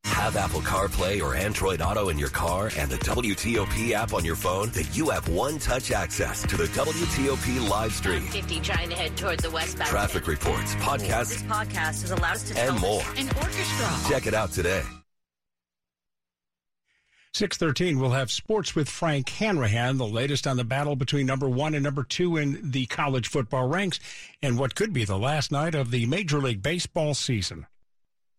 Have 0.05 0.37
Apple 0.37 0.61
CarPlay 0.61 1.21
or 1.23 1.35
Android 1.35 1.81
Auto 1.83 2.09
in 2.09 2.19
your 2.19 2.29
car 2.29 2.71
and 2.79 2.91
the 2.91 2.97
WTOP 2.99 3.93
app 3.93 4.13
on 4.13 4.25
your 4.25 4.37
phone? 4.37 4.71
Then 4.71 4.85
you 4.93 5.11
have 5.11 5.29
one 5.29 5.59
touch 5.59 5.91
access 5.91 6.43
to 6.43 6.57
the 6.57 6.65
WTOP 6.65 7.69
live 7.69 7.93
stream. 7.93 8.23
50 8.23 8.61
trying 8.61 8.89
to 8.91 8.97
head 8.97 9.17
toward 9.17 9.41
the 9.41 9.51
westbound. 9.51 9.91
Traffic 9.91 10.27
reports, 10.27 10.75
podcasts. 10.77 11.31
This 11.31 11.43
podcast 11.43 12.03
has 12.03 12.11
allowed 12.11 12.33
us 12.33 12.43
to 12.51 12.59
and 12.61 12.81
more. 12.81 13.03
An 13.17 13.29
orchestra. 13.37 14.09
Check 14.09 14.27
it 14.27 14.35
out 14.35 14.53
today. 14.53 14.83
613, 17.35 17.99
we'll 17.99 18.11
have 18.11 18.31
sports 18.31 18.77
with 18.77 18.89
Frank 18.89 19.29
Hanrahan, 19.29 19.97
the 19.97 20.07
latest 20.07 20.47
on 20.47 20.57
the 20.57 20.63
battle 20.63 20.95
between 20.95 21.27
number 21.27 21.49
one 21.49 21.75
and 21.75 21.83
number 21.83 22.05
two 22.05 22.37
in 22.37 22.71
the 22.71 22.87
college 22.87 23.27
football 23.27 23.67
ranks, 23.67 23.99
and 24.41 24.57
what 24.57 24.77
could 24.77 24.93
be 24.93 25.05
the 25.05 25.19
last 25.19 25.51
night 25.51 25.75
of 25.75 25.91
the 25.91 26.07
Major 26.07 26.39
League 26.39 26.63
Baseball 26.63 27.13
season. 27.13 27.67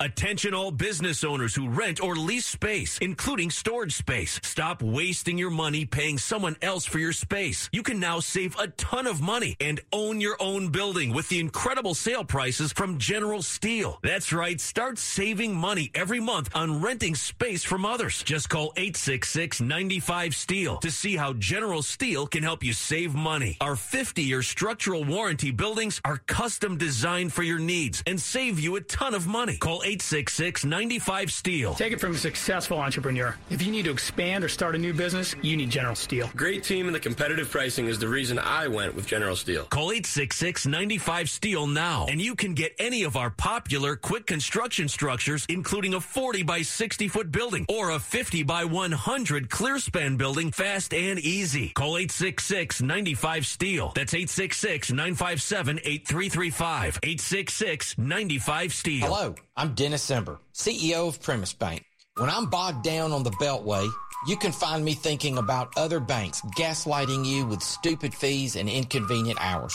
Attention 0.02 0.54
all 0.54 0.72
business 0.72 1.24
owners 1.24 1.56
who 1.56 1.70
rent 1.70 2.04
or 2.04 2.18
lease 2.18 2.46
space, 2.46 2.98
including 2.98 3.50
storage 3.50 3.96
space. 3.96 4.42
Stop 4.44 4.82
wasting 4.82 5.38
your 5.38 5.50
money 5.50 5.86
paying 5.86 6.18
someone 6.18 6.58
else 6.62 6.84
for 6.84 7.00
your 7.00 7.14
space. 7.14 7.70
You 7.72 7.82
can 7.82 7.98
now 7.98 8.20
save 8.20 8.60
a 8.60 8.68
ton 8.68 9.08
of 9.08 9.22
money 9.22 9.56
and 9.62 9.80
own 9.94 10.20
your 10.20 10.36
own 10.42 10.68
building 10.68 11.14
with 11.14 11.30
the 11.30 11.40
incredible 11.40 11.94
sale 11.94 12.26
prices 12.26 12.74
from 12.74 12.98
General 12.98 13.42
Steel. 13.42 13.98
That's 14.04 14.34
right. 14.34 14.60
Start 14.60 14.98
saving 14.98 15.56
money 15.56 15.92
every 15.96 16.20
month 16.20 16.50
on 16.54 16.82
renting 16.82 17.16
space 17.16 17.64
from 17.64 17.86
others. 17.86 18.22
Just 18.22 18.50
call 18.50 18.74
866-95-STEEL 18.74 20.80
to 20.80 20.92
see 20.92 21.16
how 21.16 21.32
General 21.32 21.82
Steel 21.82 22.28
can 22.28 22.44
help 22.44 22.66
you 22.66 22.74
save 22.74 23.16
money. 23.16 23.56
Our 23.62 23.76
50-year 23.76 24.42
structural 24.42 25.06
warranty 25.06 25.52
buildings 25.52 26.02
are 26.04 26.18
custom 26.18 26.78
designed 26.78 27.32
for 27.32 27.44
your 27.44 27.60
needs 27.60 28.04
and 28.06 28.20
save 28.20 28.60
you 28.60 28.76
a 28.76 28.82
ton 28.82 29.14
of 29.14 29.26
money. 29.26 29.56
Call 29.56 29.84
866 29.86 30.66
95 30.66 31.32
Steel. 31.32 31.76
Take 31.76 31.94
it 31.94 32.02
from 32.02 32.14
a 32.14 32.18
successful 32.18 32.80
entrepreneur. 32.80 33.36
If 33.52 33.62
you 33.62 33.72
need 33.72 33.86
to 33.86 33.92
expand 33.92 34.44
or 34.44 34.50
start 34.50 34.74
a 34.74 34.80
new 34.80 34.94
business, 34.94 35.36
you 35.44 35.56
need 35.56 35.70
General 35.70 35.94
Steel. 35.94 36.28
Great 36.36 36.64
team 36.64 36.88
and 36.88 36.96
the 36.96 37.00
competitive 37.00 37.52
pricing 37.52 37.86
is 37.86 38.00
the 38.00 38.08
reason 38.08 38.40
I 38.40 38.68
went 38.68 38.96
with 38.96 39.06
General 39.06 39.36
Steel. 39.36 39.66
Call 39.66 39.92
866 39.92 40.66
95 40.66 41.30
Steel 41.30 41.68
now, 41.68 42.08
and 42.10 42.20
you 42.20 42.34
can 42.34 42.56
get 42.56 42.74
any 42.80 43.04
of 43.04 43.16
our 43.16 43.30
popular 43.30 43.96
quick 43.96 44.26
construction 44.26 44.88
structures, 44.90 45.46
including 45.50 45.94
a 45.94 46.02
40 46.02 46.42
by 46.42 46.64
60 46.64 47.08
foot 47.08 47.32
building 47.32 47.68
or 47.70 47.92
a 47.92 48.00
50 48.00 48.42
by 48.42 48.66
100 48.66 49.52
clear 49.52 49.78
span 49.78 50.18
building 50.18 50.52
fast 50.52 50.96
and 50.96 51.20
easy. 51.20 51.70
Call 51.70 51.98
866 51.98 52.82
95 52.82 53.46
Steel. 53.46 53.92
That's 53.94 54.16
866 54.16 54.92
957 54.92 55.80
8335. 55.80 57.00
866 57.04 57.98
95 58.00 58.74
Steel. 58.74 59.06
Hello, 59.06 59.36
I'm 59.58 59.74
Dennis 59.74 60.10
Zember, 60.10 60.40
CEO 60.54 61.08
of 61.08 61.22
Primis 61.22 61.58
Bank. 61.58 61.86
When 62.18 62.30
I'm 62.30 62.48
bogged 62.48 62.84
down 62.84 63.14
on 63.14 63.24
the 63.24 63.32
Beltway, 63.32 63.90
you 64.28 64.36
can 64.36 64.52
find 64.52 64.84
me 64.84 64.94
thinking 64.94 65.38
about 65.38 65.78
other 65.78 66.02
banks 66.02 66.42
gaslighting 66.58 67.26
you 67.26 67.46
with 67.46 67.64
stupid 67.64 68.14
fees 68.14 68.58
and 68.58 68.68
inconvenient 68.68 69.40
hours. 69.42 69.74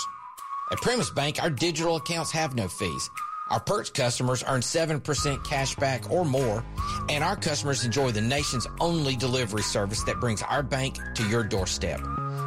At 0.70 0.78
Primis 0.80 1.14
Bank, 1.14 1.42
our 1.42 1.48
digital 1.48 1.96
accounts 1.96 2.30
have 2.32 2.54
no 2.54 2.68
fees. 2.68 3.08
Our 3.48 3.60
Perch 3.60 3.94
customers 3.94 4.44
earn 4.46 4.60
7% 4.60 5.44
cash 5.44 5.74
back 5.76 6.10
or 6.10 6.26
more, 6.26 6.62
and 7.08 7.24
our 7.24 7.36
customers 7.36 7.82
enjoy 7.82 8.10
the 8.10 8.20
nation's 8.20 8.66
only 8.80 9.16
delivery 9.16 9.62
service 9.62 10.02
that 10.02 10.20
brings 10.20 10.42
our 10.42 10.62
bank 10.62 10.98
to 11.14 11.26
your 11.26 11.42
doorstep. 11.42 12.02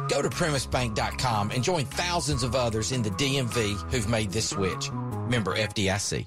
Go 0.08 0.22
to 0.22 0.30
primisbank.com 0.30 1.50
and 1.50 1.64
join 1.64 1.84
thousands 1.84 2.44
of 2.44 2.54
others 2.54 2.92
in 2.92 3.02
the 3.02 3.10
DMV 3.10 3.90
who've 3.90 4.08
made 4.08 4.30
this 4.30 4.50
switch. 4.50 4.92
Member 5.28 5.56
FDIC. 5.56 6.26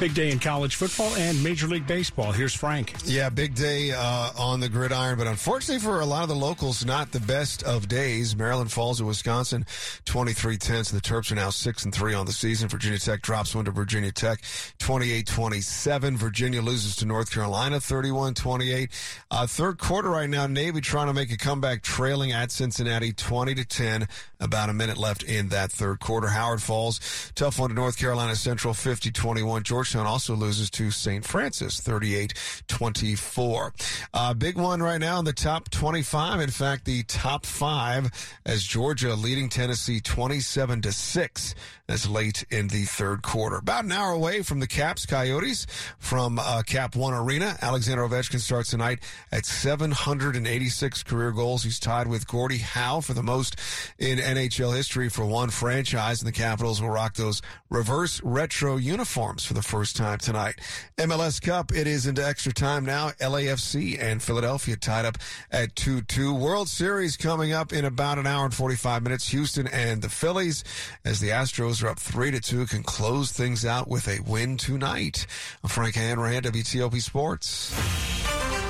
Big 0.00 0.12
day 0.12 0.32
in 0.32 0.40
college 0.40 0.74
football 0.74 1.14
and 1.14 1.42
Major 1.42 1.68
League 1.68 1.86
Baseball. 1.86 2.32
Here's 2.32 2.52
Frank. 2.52 2.94
Yeah, 3.04 3.30
big 3.30 3.54
day 3.54 3.92
uh, 3.92 4.30
on 4.36 4.58
the 4.58 4.68
gridiron, 4.68 5.16
but 5.16 5.28
unfortunately 5.28 5.78
for 5.78 6.00
a 6.00 6.04
lot 6.04 6.24
of 6.24 6.28
the 6.28 6.34
locals, 6.34 6.84
not 6.84 7.12
the 7.12 7.20
best 7.20 7.62
of 7.62 7.86
days. 7.86 8.34
Maryland 8.34 8.72
falls 8.72 8.98
to 8.98 9.04
Wisconsin 9.04 9.64
23-10, 10.04 10.86
so 10.86 10.96
the 10.96 11.00
Terps 11.00 11.30
are 11.30 11.36
now 11.36 11.50
6 11.50 11.84
and 11.84 11.94
3 11.94 12.12
on 12.12 12.26
the 12.26 12.32
season. 12.32 12.68
Virginia 12.68 12.98
Tech 12.98 13.22
drops 13.22 13.54
one 13.54 13.66
to 13.66 13.70
Virginia 13.70 14.10
Tech 14.10 14.42
28-27. 14.80 16.16
Virginia 16.16 16.60
loses 16.60 16.96
to 16.96 17.06
North 17.06 17.30
Carolina 17.30 17.76
31-28. 17.76 18.90
Uh, 19.30 19.46
third 19.46 19.78
quarter 19.78 20.10
right 20.10 20.28
now, 20.28 20.48
Navy 20.48 20.80
trying 20.80 21.06
to 21.06 21.14
make 21.14 21.30
a 21.30 21.36
comeback 21.36 21.82
trailing 21.82 22.32
at 22.32 22.50
Cincinnati 22.50 23.12
20 23.12 23.54
to 23.54 23.64
10. 23.64 24.08
About 24.44 24.68
a 24.68 24.74
minute 24.74 24.98
left 24.98 25.22
in 25.22 25.48
that 25.48 25.72
third 25.72 26.00
quarter. 26.00 26.28
Howard 26.28 26.62
Falls, 26.62 27.32
tough 27.34 27.58
one 27.58 27.70
to 27.70 27.74
North 27.74 27.98
Carolina 27.98 28.36
Central 28.36 28.74
50-21. 28.74 29.62
Georgetown 29.62 30.06
also 30.06 30.34
loses 30.34 30.68
to 30.70 30.90
St. 30.90 31.24
Francis 31.24 31.80
38-24. 31.80 34.04
Uh, 34.12 34.34
big 34.34 34.58
one 34.58 34.82
right 34.82 35.00
now 35.00 35.18
in 35.18 35.24
the 35.24 35.32
top 35.32 35.70
25. 35.70 36.40
In 36.40 36.50
fact, 36.50 36.84
the 36.84 37.02
top 37.04 37.46
five 37.46 38.10
as 38.44 38.62
Georgia 38.62 39.14
leading 39.14 39.48
Tennessee 39.48 40.00
27 40.00 40.82
to 40.82 40.92
6 40.92 41.54
as 41.88 42.08
late 42.08 42.44
in 42.50 42.68
the 42.68 42.84
third 42.84 43.22
quarter. 43.22 43.56
About 43.56 43.84
an 43.84 43.92
hour 43.92 44.12
away 44.12 44.42
from 44.42 44.60
the 44.60 44.66
Caps 44.66 45.04
Coyotes 45.04 45.66
from 45.98 46.38
uh, 46.38 46.62
Cap 46.66 46.96
One 46.96 47.12
Arena. 47.12 47.56
Alexander 47.60 48.02
Ovechkin 48.02 48.40
starts 48.40 48.70
tonight 48.70 49.00
at 49.30 49.44
786 49.44 51.02
career 51.02 51.30
goals. 51.30 51.62
He's 51.62 51.78
tied 51.78 52.06
with 52.06 52.26
Gordie 52.26 52.58
Howe 52.58 53.00
for 53.00 53.12
the 53.12 53.22
most 53.22 53.56
in 53.98 54.18
NHL 54.34 54.74
history 54.74 55.08
for 55.08 55.24
one 55.24 55.50
franchise, 55.50 56.20
and 56.20 56.28
the 56.28 56.32
Capitals 56.32 56.80
will 56.80 56.90
rock 56.90 57.14
those 57.14 57.42
reverse 57.70 58.20
retro 58.22 58.76
uniforms 58.76 59.44
for 59.44 59.54
the 59.54 59.62
first 59.62 59.96
time 59.96 60.18
tonight. 60.18 60.56
MLS 60.98 61.40
Cup, 61.40 61.72
it 61.72 61.86
is 61.86 62.06
into 62.06 62.24
extra 62.24 62.52
time 62.52 62.84
now. 62.84 63.10
LAFC 63.20 64.00
and 64.00 64.22
Philadelphia 64.22 64.76
tied 64.76 65.04
up 65.04 65.18
at 65.50 65.74
2-2. 65.74 66.38
World 66.38 66.68
Series 66.68 67.16
coming 67.16 67.52
up 67.52 67.72
in 67.72 67.84
about 67.84 68.18
an 68.18 68.26
hour 68.26 68.44
and 68.44 68.54
45 68.54 69.02
minutes. 69.02 69.28
Houston 69.28 69.66
and 69.68 70.02
the 70.02 70.08
Phillies 70.08 70.64
as 71.04 71.20
the 71.20 71.30
Astros 71.30 71.82
are 71.82 71.88
up 71.88 71.98
3-2 71.98 72.68
can 72.68 72.82
close 72.82 73.32
things 73.32 73.64
out 73.64 73.88
with 73.88 74.08
a 74.08 74.20
win 74.22 74.56
tonight. 74.56 75.26
Frank 75.66 75.94
Hanrahan, 75.94 76.42
WTOP 76.42 77.00
Sports. 77.00 78.63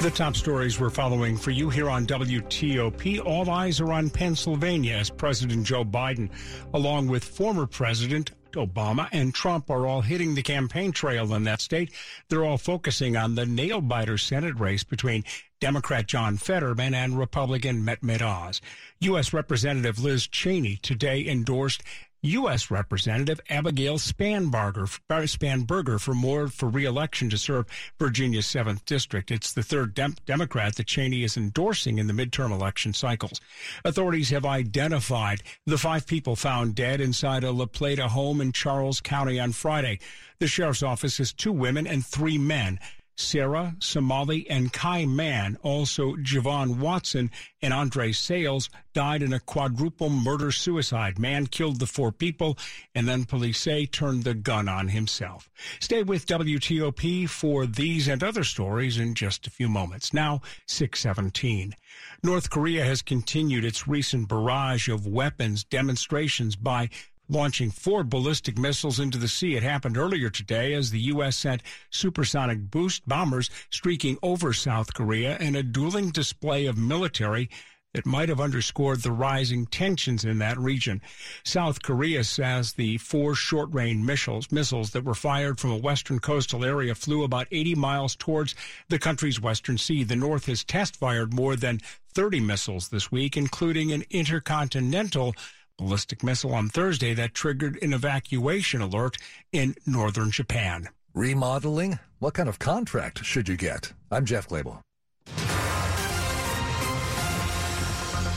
The 0.00 0.12
top 0.12 0.36
stories 0.36 0.78
we're 0.78 0.90
following 0.90 1.36
for 1.36 1.50
you 1.50 1.70
here 1.70 1.90
on 1.90 2.06
WTOP. 2.06 3.26
All 3.26 3.50
eyes 3.50 3.80
are 3.80 3.92
on 3.92 4.10
Pennsylvania 4.10 4.94
as 4.94 5.10
President 5.10 5.66
Joe 5.66 5.84
Biden, 5.84 6.30
along 6.72 7.08
with 7.08 7.24
former 7.24 7.66
President 7.66 8.30
Obama 8.52 9.08
and 9.10 9.34
Trump 9.34 9.68
are 9.70 9.88
all 9.88 10.00
hitting 10.00 10.36
the 10.36 10.42
campaign 10.42 10.92
trail 10.92 11.34
in 11.34 11.42
that 11.44 11.60
state. 11.60 11.92
They're 12.28 12.44
all 12.44 12.58
focusing 12.58 13.16
on 13.16 13.34
the 13.34 13.44
nail 13.44 13.80
biter 13.80 14.18
Senate 14.18 14.58
race 14.58 14.84
between 14.84 15.24
Democrat 15.60 16.06
John 16.06 16.36
Fetterman 16.36 16.94
and 16.94 17.18
Republican 17.18 17.84
Mehmet 17.84 18.22
Oz. 18.22 18.60
U.S. 19.00 19.32
Representative 19.32 19.98
Liz 19.98 20.28
Cheney 20.28 20.76
today 20.76 21.26
endorsed 21.26 21.82
U.S. 22.22 22.70
Representative 22.70 23.40
Abigail 23.48 23.96
Spanberger, 23.96 24.98
uh, 25.08 25.20
Spanberger 25.20 26.00
for 26.00 26.14
more 26.14 26.48
for 26.48 26.68
reelection 26.68 27.30
to 27.30 27.38
serve 27.38 27.66
Virginia's 27.98 28.46
7th 28.46 28.84
District. 28.84 29.30
It's 29.30 29.52
the 29.52 29.62
third 29.62 29.94
dem- 29.94 30.16
Democrat 30.26 30.74
that 30.76 30.86
Cheney 30.88 31.22
is 31.22 31.36
endorsing 31.36 31.98
in 31.98 32.08
the 32.08 32.12
midterm 32.12 32.50
election 32.50 32.92
cycles. 32.92 33.40
Authorities 33.84 34.30
have 34.30 34.44
identified 34.44 35.42
the 35.64 35.78
five 35.78 36.06
people 36.06 36.34
found 36.34 36.74
dead 36.74 37.00
inside 37.00 37.44
a 37.44 37.52
La 37.52 37.66
Plata 37.66 38.08
home 38.08 38.40
in 38.40 38.50
Charles 38.50 39.00
County 39.00 39.38
on 39.38 39.52
Friday. 39.52 40.00
The 40.40 40.48
sheriff's 40.48 40.82
office 40.82 41.18
has 41.18 41.32
two 41.32 41.52
women 41.52 41.86
and 41.86 42.04
three 42.04 42.38
men. 42.38 42.80
Sarah, 43.18 43.74
Somali, 43.80 44.48
and 44.48 44.72
Kai 44.72 45.04
Mann, 45.04 45.58
also 45.62 46.14
Javon 46.14 46.78
Watson 46.78 47.32
and 47.60 47.74
Andre 47.74 48.12
Sales, 48.12 48.70
died 48.94 49.22
in 49.22 49.32
a 49.32 49.40
quadruple 49.40 50.08
murder 50.08 50.52
suicide. 50.52 51.18
Mann 51.18 51.48
killed 51.48 51.80
the 51.80 51.86
four 51.86 52.12
people, 52.12 52.56
and 52.94 53.08
then 53.08 53.24
police 53.24 53.58
say 53.58 53.86
turned 53.86 54.22
the 54.22 54.34
gun 54.34 54.68
on 54.68 54.88
himself. 54.88 55.50
Stay 55.80 56.04
with 56.04 56.26
WTOP 56.26 57.28
for 57.28 57.66
these 57.66 58.06
and 58.06 58.22
other 58.22 58.44
stories 58.44 58.98
in 58.98 59.14
just 59.14 59.48
a 59.48 59.50
few 59.50 59.68
moments. 59.68 60.14
Now, 60.14 60.40
617. 60.66 61.74
North 62.22 62.50
Korea 62.50 62.84
has 62.84 63.02
continued 63.02 63.64
its 63.64 63.88
recent 63.88 64.28
barrage 64.28 64.88
of 64.88 65.08
weapons 65.08 65.64
demonstrations 65.64 66.54
by 66.54 66.88
launching 67.28 67.70
four 67.70 68.04
ballistic 68.04 68.58
missiles 68.58 69.00
into 69.00 69.18
the 69.18 69.28
sea. 69.28 69.54
It 69.54 69.62
happened 69.62 69.96
earlier 69.96 70.30
today 70.30 70.74
as 70.74 70.90
the 70.90 71.00
U.S. 71.00 71.36
sent 71.36 71.62
supersonic 71.90 72.70
boost 72.70 73.08
bombers 73.08 73.50
streaking 73.70 74.18
over 74.22 74.52
South 74.52 74.94
Korea 74.94 75.36
in 75.38 75.56
a 75.56 75.62
dueling 75.62 76.10
display 76.10 76.66
of 76.66 76.78
military 76.78 77.48
that 77.94 78.06
might 78.06 78.28
have 78.28 78.40
underscored 78.40 79.02
the 79.02 79.10
rising 79.10 79.66
tensions 79.66 80.24
in 80.24 80.38
that 80.38 80.58
region. 80.58 81.00
South 81.42 81.82
Korea 81.82 82.22
says 82.22 82.74
the 82.74 82.98
four 82.98 83.34
short-range 83.34 84.04
missiles, 84.04 84.52
missiles 84.52 84.90
that 84.90 85.04
were 85.04 85.14
fired 85.14 85.58
from 85.58 85.70
a 85.70 85.76
western 85.76 86.18
coastal 86.18 86.64
area 86.64 86.94
flew 86.94 87.24
about 87.24 87.48
80 87.50 87.74
miles 87.76 88.14
towards 88.14 88.54
the 88.88 88.98
country's 88.98 89.40
western 89.40 89.78
sea. 89.78 90.04
The 90.04 90.16
North 90.16 90.46
has 90.46 90.64
test-fired 90.64 91.32
more 91.32 91.56
than 91.56 91.80
30 92.12 92.40
missiles 92.40 92.88
this 92.88 93.10
week, 93.10 93.36
including 93.36 93.92
an 93.92 94.04
intercontinental 94.10 95.34
ballistic 95.78 96.24
missile 96.24 96.52
on 96.52 96.68
Thursday 96.68 97.14
that 97.14 97.32
triggered 97.32 97.78
an 97.82 97.92
evacuation 97.92 98.82
alert 98.82 99.16
in 99.52 99.74
northern 99.86 100.30
Japan. 100.30 100.88
Remodeling? 101.14 101.98
What 102.18 102.34
kind 102.34 102.48
of 102.48 102.58
contract 102.58 103.24
should 103.24 103.48
you 103.48 103.56
get? 103.56 103.92
I'm 104.10 104.24
Jeff 104.24 104.48
Clabaugh. 104.48 104.80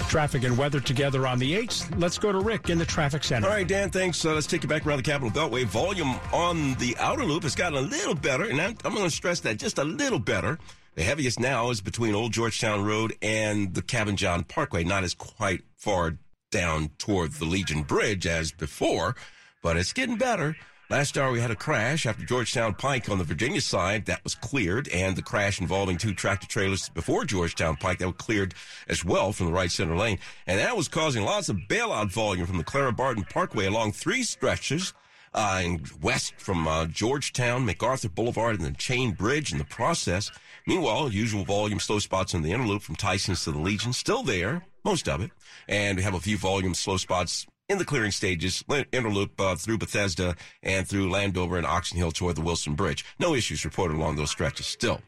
Traffic 0.08 0.44
and 0.44 0.58
weather 0.58 0.80
together 0.80 1.26
on 1.26 1.40
the 1.40 1.54
8th. 1.54 2.00
Let's 2.00 2.18
go 2.18 2.32
to 2.34 2.40
Rick 2.40 2.70
in 2.70 2.78
the 2.78 2.86
traffic 2.86 3.24
center. 3.24 3.48
All 3.48 3.54
right, 3.54 3.68
Dan, 3.68 3.90
thanks. 3.90 4.24
Uh, 4.24 4.34
let's 4.34 4.46
take 4.46 4.62
you 4.62 4.68
back 4.70 4.86
around 4.86 4.98
the 4.98 5.04
Capital 5.04 5.32
Beltway. 5.32 5.64
Volume 5.66 6.20
on 6.34 6.76
the 6.76 6.96
outer 7.00 7.24
loop 7.24 7.44
has 7.44 7.56
gotten 7.56 7.78
a 7.78 7.82
little 7.82 8.14
better, 8.14 8.44
and 8.44 8.60
I'm, 8.62 8.76
I'm 8.84 8.94
going 8.94 9.10
to 9.10 9.16
stress 9.16 9.40
that 9.42 9.58
just 9.58 9.78
a 9.78 9.86
little 9.86 10.20
better. 10.20 10.60
The 10.96 11.04
heaviest 11.04 11.40
now 11.40 11.70
is 11.70 11.80
between 11.80 12.14
Old 12.14 12.34
Georgetown 12.34 12.84
Road 12.84 13.16
and 13.22 13.74
the 13.74 13.82
Cabin 13.82 14.18
John 14.18 14.44
Parkway, 14.44 14.84
not 14.84 15.06
as 15.06 15.14
quite 15.14 15.62
far 15.78 16.18
down 16.52 16.90
toward 16.98 17.32
the 17.34 17.46
Legion 17.46 17.84
Bridge 17.84 18.28
as 18.28 18.52
before, 18.52 19.16
but 19.62 19.78
it's 19.78 19.94
getting 19.94 20.18
better. 20.18 20.56
Last 20.90 21.18
hour 21.18 21.32
we 21.32 21.40
had 21.40 21.52
a 21.52 21.56
crash 21.56 22.06
after 22.06 22.26
Georgetown 22.26 22.74
Pike 22.74 23.10
on 23.10 23.18
the 23.18 23.24
Virginia 23.24 23.62
side 23.62 24.06
that 24.08 24.22
was 24.26 24.36
cleared, 24.36 24.90
and 24.90 25.16
the 25.16 25.22
crash 25.22 25.62
involving 25.62 25.98
two 25.98 26.14
tractor 26.14 26.48
trailers 26.48 26.90
before 26.90 27.24
Georgetown 27.24 27.78
Pike 27.78 28.00
that 28.00 28.08
were 28.08 28.14
cleared 28.14 28.54
as 28.90 29.06
well 29.06 29.32
from 29.32 29.46
the 29.46 29.54
right 29.54 29.72
center 29.72 29.96
lane, 29.96 30.20
and 30.46 30.60
that 30.60 30.76
was 30.76 30.90
causing 30.90 31.24
lots 31.24 31.48
of 31.48 31.56
bailout 31.70 32.12
volume 32.12 32.46
from 32.46 32.58
the 32.58 32.64
Clara 32.66 32.92
Barton 32.92 33.24
Parkway 33.24 33.68
along 33.68 33.94
three 33.94 34.22
stretches 34.22 34.94
uh, 35.34 35.62
and 35.64 35.90
west 36.02 36.34
from 36.38 36.68
uh, 36.68 36.86
Georgetown, 36.88 37.66
MacArthur 37.66 38.10
Boulevard, 38.10 38.58
and 38.58 38.66
the 38.66 38.78
Chain 38.78 39.12
Bridge 39.12 39.54
in 39.54 39.60
the 39.60 39.64
process. 39.64 40.30
Meanwhile, 40.68 41.14
usual 41.14 41.46
volume 41.46 41.80
slow 41.80 42.00
spots 42.00 42.34
in 42.34 42.42
the 42.42 42.52
inner 42.52 42.68
loop 42.68 42.82
from 42.82 42.96
Tyson's 42.98 43.46
to 43.46 43.52
the 43.54 43.60
Legion, 43.60 43.94
still 43.94 44.24
there, 44.24 44.66
most 44.84 45.08
of 45.08 45.22
it. 45.22 45.32
And 45.68 45.98
we 45.98 46.04
have 46.04 46.14
a 46.14 46.20
few 46.20 46.38
volume 46.38 46.74
slow 46.74 46.98
spots 46.98 47.46
in 47.70 47.78
the 47.78 47.86
clearing 47.86 48.12
stages, 48.12 48.64
interloop 48.68 49.30
uh, 49.40 49.56
through 49.56 49.78
Bethesda 49.78 50.36
and 50.62 50.86
through 50.86 51.10
Landover 51.10 51.58
and 51.58 51.66
Oxon 51.66 51.98
Hill 51.98 52.12
toward 52.12 52.36
the 52.36 52.42
Wilson 52.42 52.76
Bridge. 52.76 53.06
No 53.18 53.34
issues 53.34 53.64
reported 53.64 53.96
along 53.96 54.18
those 54.18 54.30
stretches 54.30 54.66
still. 54.66 55.02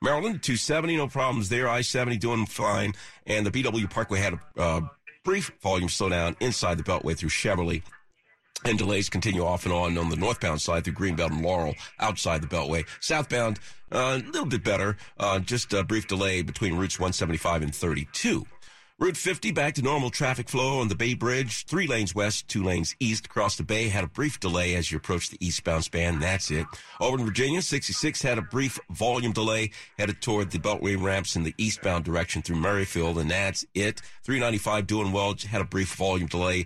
Maryland, 0.00 0.42
270, 0.42 0.96
no 0.96 1.08
problems 1.08 1.48
there. 1.48 1.68
I-70 1.68 2.18
doing 2.20 2.46
fine. 2.46 2.92
And 3.26 3.44
the 3.44 3.50
BW 3.50 3.90
Parkway 3.90 4.20
had 4.20 4.38
a 4.56 4.60
uh, 4.60 4.80
brief 5.24 5.52
volume 5.60 5.88
slowdown 5.88 6.36
inside 6.40 6.78
the 6.78 6.84
Beltway 6.84 7.16
through 7.16 7.30
Cheverly. 7.30 7.82
And 8.64 8.78
delays 8.78 9.10
continue 9.10 9.44
off 9.44 9.64
and 9.64 9.74
on 9.74 9.98
on 9.98 10.08
the 10.08 10.16
northbound 10.16 10.62
side 10.62 10.84
through 10.84 10.94
Greenbelt 10.94 11.32
and 11.32 11.42
Laurel 11.42 11.74
outside 12.00 12.40
the 12.40 12.46
Beltway. 12.46 12.86
Southbound, 13.00 13.58
uh, 13.92 14.20
a 14.22 14.24
little 14.24 14.46
bit 14.46 14.64
better. 14.64 14.96
Uh, 15.18 15.38
just 15.38 15.74
a 15.74 15.84
brief 15.84 16.06
delay 16.06 16.40
between 16.40 16.76
routes 16.76 16.98
175 16.98 17.62
and 17.62 17.74
32. 17.74 18.46
Route 19.00 19.16
50 19.16 19.50
back 19.50 19.74
to 19.74 19.82
normal 19.82 20.08
traffic 20.08 20.48
flow 20.48 20.78
on 20.78 20.86
the 20.86 20.94
Bay 20.94 21.14
Bridge. 21.14 21.66
Three 21.66 21.88
lanes 21.88 22.14
west, 22.14 22.46
two 22.46 22.62
lanes 22.62 22.94
east 23.00 23.26
across 23.26 23.56
the 23.56 23.64
Bay. 23.64 23.88
Had 23.88 24.04
a 24.04 24.08
brief 24.08 24.38
delay 24.38 24.76
as 24.76 24.92
you 24.92 24.98
approach 24.98 25.30
the 25.30 25.36
eastbound 25.44 25.82
span. 25.82 26.20
That's 26.20 26.48
it. 26.52 26.64
In 27.00 27.24
Virginia, 27.24 27.60
66 27.60 28.22
had 28.22 28.38
a 28.38 28.42
brief 28.42 28.78
volume 28.90 29.32
delay 29.32 29.72
headed 29.98 30.22
toward 30.22 30.52
the 30.52 30.60
Beltway 30.60 30.94
ramps 30.94 31.34
in 31.34 31.42
the 31.42 31.52
eastbound 31.58 32.04
direction 32.04 32.40
through 32.40 32.60
Merrifield, 32.60 33.18
and 33.18 33.28
that's 33.28 33.66
it. 33.74 34.00
395 34.22 34.86
doing 34.86 35.10
well. 35.10 35.34
Had 35.50 35.60
a 35.60 35.64
brief 35.64 35.92
volume 35.96 36.28
delay 36.28 36.64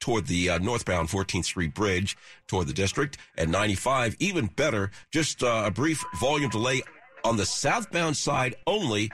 toward 0.00 0.26
the 0.26 0.50
uh, 0.50 0.58
northbound 0.58 1.08
14th 1.08 1.44
Street 1.44 1.72
Bridge 1.72 2.16
toward 2.48 2.66
the 2.66 2.72
district. 2.72 3.16
and 3.38 3.52
95, 3.52 4.16
even 4.18 4.46
better, 4.46 4.90
just 5.12 5.44
uh, 5.44 5.62
a 5.66 5.70
brief 5.70 6.04
volume 6.18 6.50
delay 6.50 6.82
on 7.22 7.36
the 7.36 7.46
southbound 7.46 8.16
side 8.16 8.56
only 8.66 9.12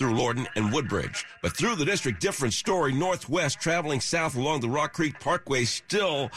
through 0.00 0.14
Lorton 0.14 0.48
and 0.56 0.72
Woodbridge. 0.72 1.26
But 1.42 1.54
through 1.54 1.76
the 1.76 1.84
district, 1.84 2.22
different 2.22 2.54
story. 2.54 2.90
Northwest, 2.90 3.60
traveling 3.60 4.00
south 4.00 4.34
along 4.34 4.60
the 4.60 4.68
Rock 4.70 4.94
Creek 4.94 5.20
Parkway, 5.20 5.66
still 5.66 6.30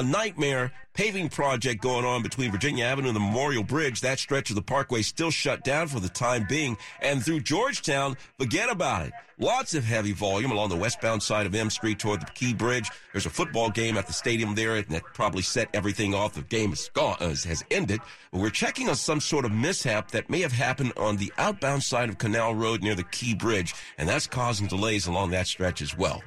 a 0.00 0.02
nightmare 0.02 0.72
paving 0.94 1.28
project 1.28 1.82
going 1.82 2.04
on 2.04 2.22
between 2.22 2.50
Virginia 2.50 2.84
Avenue 2.84 3.08
and 3.08 3.16
the 3.16 3.20
Memorial 3.20 3.64
Bridge. 3.64 4.00
That 4.00 4.18
stretch 4.18 4.50
of 4.50 4.56
the 4.56 4.62
parkway 4.62 5.02
still 5.02 5.30
shut 5.30 5.64
down 5.64 5.88
for 5.88 6.00
the 6.00 6.08
time 6.08 6.46
being. 6.48 6.76
And 7.02 7.24
through 7.24 7.40
Georgetown, 7.40 8.16
forget 8.38 8.70
about 8.70 9.06
it. 9.06 9.12
Lots 9.38 9.74
of 9.74 9.84
heavy 9.84 10.12
volume 10.12 10.52
along 10.52 10.68
the 10.68 10.76
westbound 10.76 11.20
side 11.20 11.46
of 11.46 11.54
M 11.54 11.68
Street 11.68 11.98
toward 11.98 12.20
the 12.20 12.26
Key 12.26 12.54
Bridge. 12.54 12.88
There's 13.12 13.26
a 13.26 13.30
football 13.30 13.68
game 13.68 13.96
at 13.96 14.06
the 14.06 14.12
stadium 14.12 14.54
there, 14.54 14.76
and 14.76 14.86
that 14.90 15.02
probably 15.12 15.42
set 15.42 15.68
everything 15.74 16.14
off. 16.14 16.34
The 16.34 16.42
game 16.42 16.72
is 16.72 16.88
gone, 16.94 17.16
uh, 17.18 17.28
has 17.28 17.64
ended. 17.72 18.00
But 18.30 18.40
we're 18.40 18.50
checking 18.50 18.88
on 18.88 18.94
some 18.94 19.20
sort 19.20 19.44
of 19.44 19.50
mishap 19.50 20.12
that 20.12 20.30
may 20.30 20.40
have 20.40 20.52
happened 20.52 20.92
on 20.96 21.16
the 21.16 21.32
outbound 21.36 21.82
side 21.82 22.08
of 22.08 22.18
Canal 22.18 22.54
Road 22.54 22.82
near 22.82 22.94
the 22.94 23.02
Key 23.02 23.34
Bridge, 23.34 23.74
and 23.98 24.08
that's 24.08 24.28
causing 24.28 24.68
delays 24.68 25.08
along 25.08 25.30
that 25.30 25.48
stretch 25.48 25.82
as 25.82 25.98
well. 25.98 26.22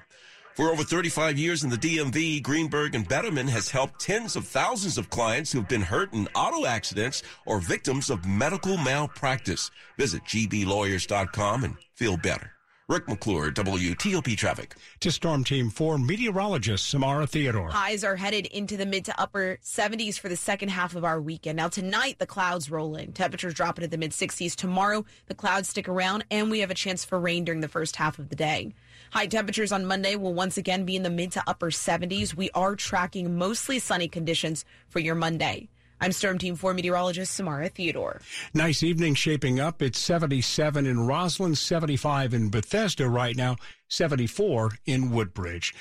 For 0.58 0.72
over 0.72 0.84
35 0.84 1.38
years 1.38 1.64
in 1.64 1.70
the 1.70 1.78
DMV, 1.78 2.42
Greenberg 2.42 2.96
and 2.96 3.08
Bederman 3.08 3.48
has 3.48 3.70
helped 3.70 4.02
tens 4.02 4.36
of 4.36 4.48
thousands 4.48 4.98
of 4.98 5.08
clients 5.12 5.52
who 5.52 5.60
have 5.60 5.70
been 5.70 5.84
hurt 5.84 6.14
in 6.14 6.28
auto 6.34 6.66
accidents 6.66 7.22
or 7.46 7.60
victims 7.60 8.10
of 8.10 8.26
medical 8.26 8.76
malpractice. 8.76 9.70
Visit 10.00 10.24
gblawyers.com 10.24 11.64
and 11.64 11.76
feel 11.94 12.18
better. 12.18 12.57
Rick 12.90 13.10
McClure, 13.10 13.52
WTOP 13.52 14.38
Traffic. 14.38 14.74
To 15.02 15.12
Storm 15.12 15.44
Team 15.44 15.70
4, 15.70 15.98
meteorologist 15.98 16.88
Samara 16.88 17.28
Theodore. 17.28 17.70
Highs 17.70 18.02
are 18.06 18.16
headed 18.16 18.46
into 18.46 18.78
the 18.78 18.86
mid 18.86 19.04
to 19.04 19.22
upper 19.22 19.58
70s 19.62 20.18
for 20.18 20.30
the 20.30 20.38
second 20.38 20.70
half 20.70 20.96
of 20.96 21.04
our 21.04 21.20
weekend. 21.20 21.58
Now, 21.58 21.68
tonight, 21.68 22.18
the 22.18 22.26
clouds 22.26 22.72
roll 22.72 22.96
in. 22.96 23.12
Temperatures 23.12 23.54
drop 23.54 23.78
into 23.78 23.90
the 23.90 23.98
mid 23.98 24.12
60s. 24.12 24.56
Tomorrow, 24.56 25.04
the 25.26 25.36
clouds 25.36 25.68
stick 25.68 25.90
around, 25.90 26.24
and 26.32 26.50
we 26.50 26.62
have 26.62 26.72
a 26.72 26.74
chance 26.74 27.04
for 27.04 27.20
rain 27.20 27.44
during 27.44 27.60
the 27.60 27.68
first 27.68 27.98
half 27.98 28.20
of 28.20 28.30
the 28.30 28.38
day. 28.38 28.74
High 29.12 29.28
temperatures 29.28 29.74
on 29.74 29.86
Monday 29.86 30.16
will 30.16 30.34
once 30.34 30.58
again 30.58 30.86
be 30.86 30.96
in 30.96 31.04
the 31.04 31.10
mid 31.10 31.34
to 31.34 31.44
upper 31.46 31.72
70s. 31.72 32.36
We 32.36 32.52
are 32.52 32.78
tracking 32.78 33.38
mostly 33.38 33.80
sunny 33.80 34.08
conditions 34.08 34.64
for 34.88 35.00
your 35.00 35.16
Monday. 35.16 35.68
I'm 36.00 36.12
Storm 36.12 36.38
Team 36.38 36.56
4 36.56 36.74
meteorologist 36.74 37.34
Samara 37.34 37.70
Theodore. 37.70 38.22
Nice 38.54 38.84
evening 38.84 39.16
shaping 39.16 39.60
up. 39.60 39.82
It's 39.82 40.00
77 40.00 40.86
in 40.86 40.98
Rosslyn, 40.98 41.58
75 41.58 42.34
in 42.34 42.50
Bethesda 42.50 43.10
right 43.10 43.36
now, 43.36 43.56
74 43.90 44.72
in 44.86 45.12
Woodbridge. 45.12 45.74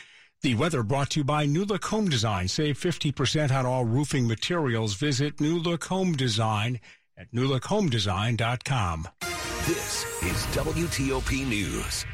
The 0.42 0.54
weather 0.54 0.82
brought 0.82 1.10
to 1.10 1.20
you 1.20 1.24
by 1.24 1.46
New 1.46 1.64
Look 1.64 1.84
Home 1.86 2.08
Design. 2.08 2.48
Save 2.48 2.78
50% 2.78 3.50
on 3.52 3.66
all 3.66 3.84
roofing 3.84 4.26
materials. 4.26 4.94
Visit 4.94 5.40
New 5.40 5.58
Look 5.58 5.84
Home 5.84 6.12
Design 6.14 6.80
at 7.18 7.32
newlookhomedesign.com. 7.32 9.08
This 9.66 10.04
is 10.22 10.46
WTOP 10.54 11.46
News. 11.46 12.06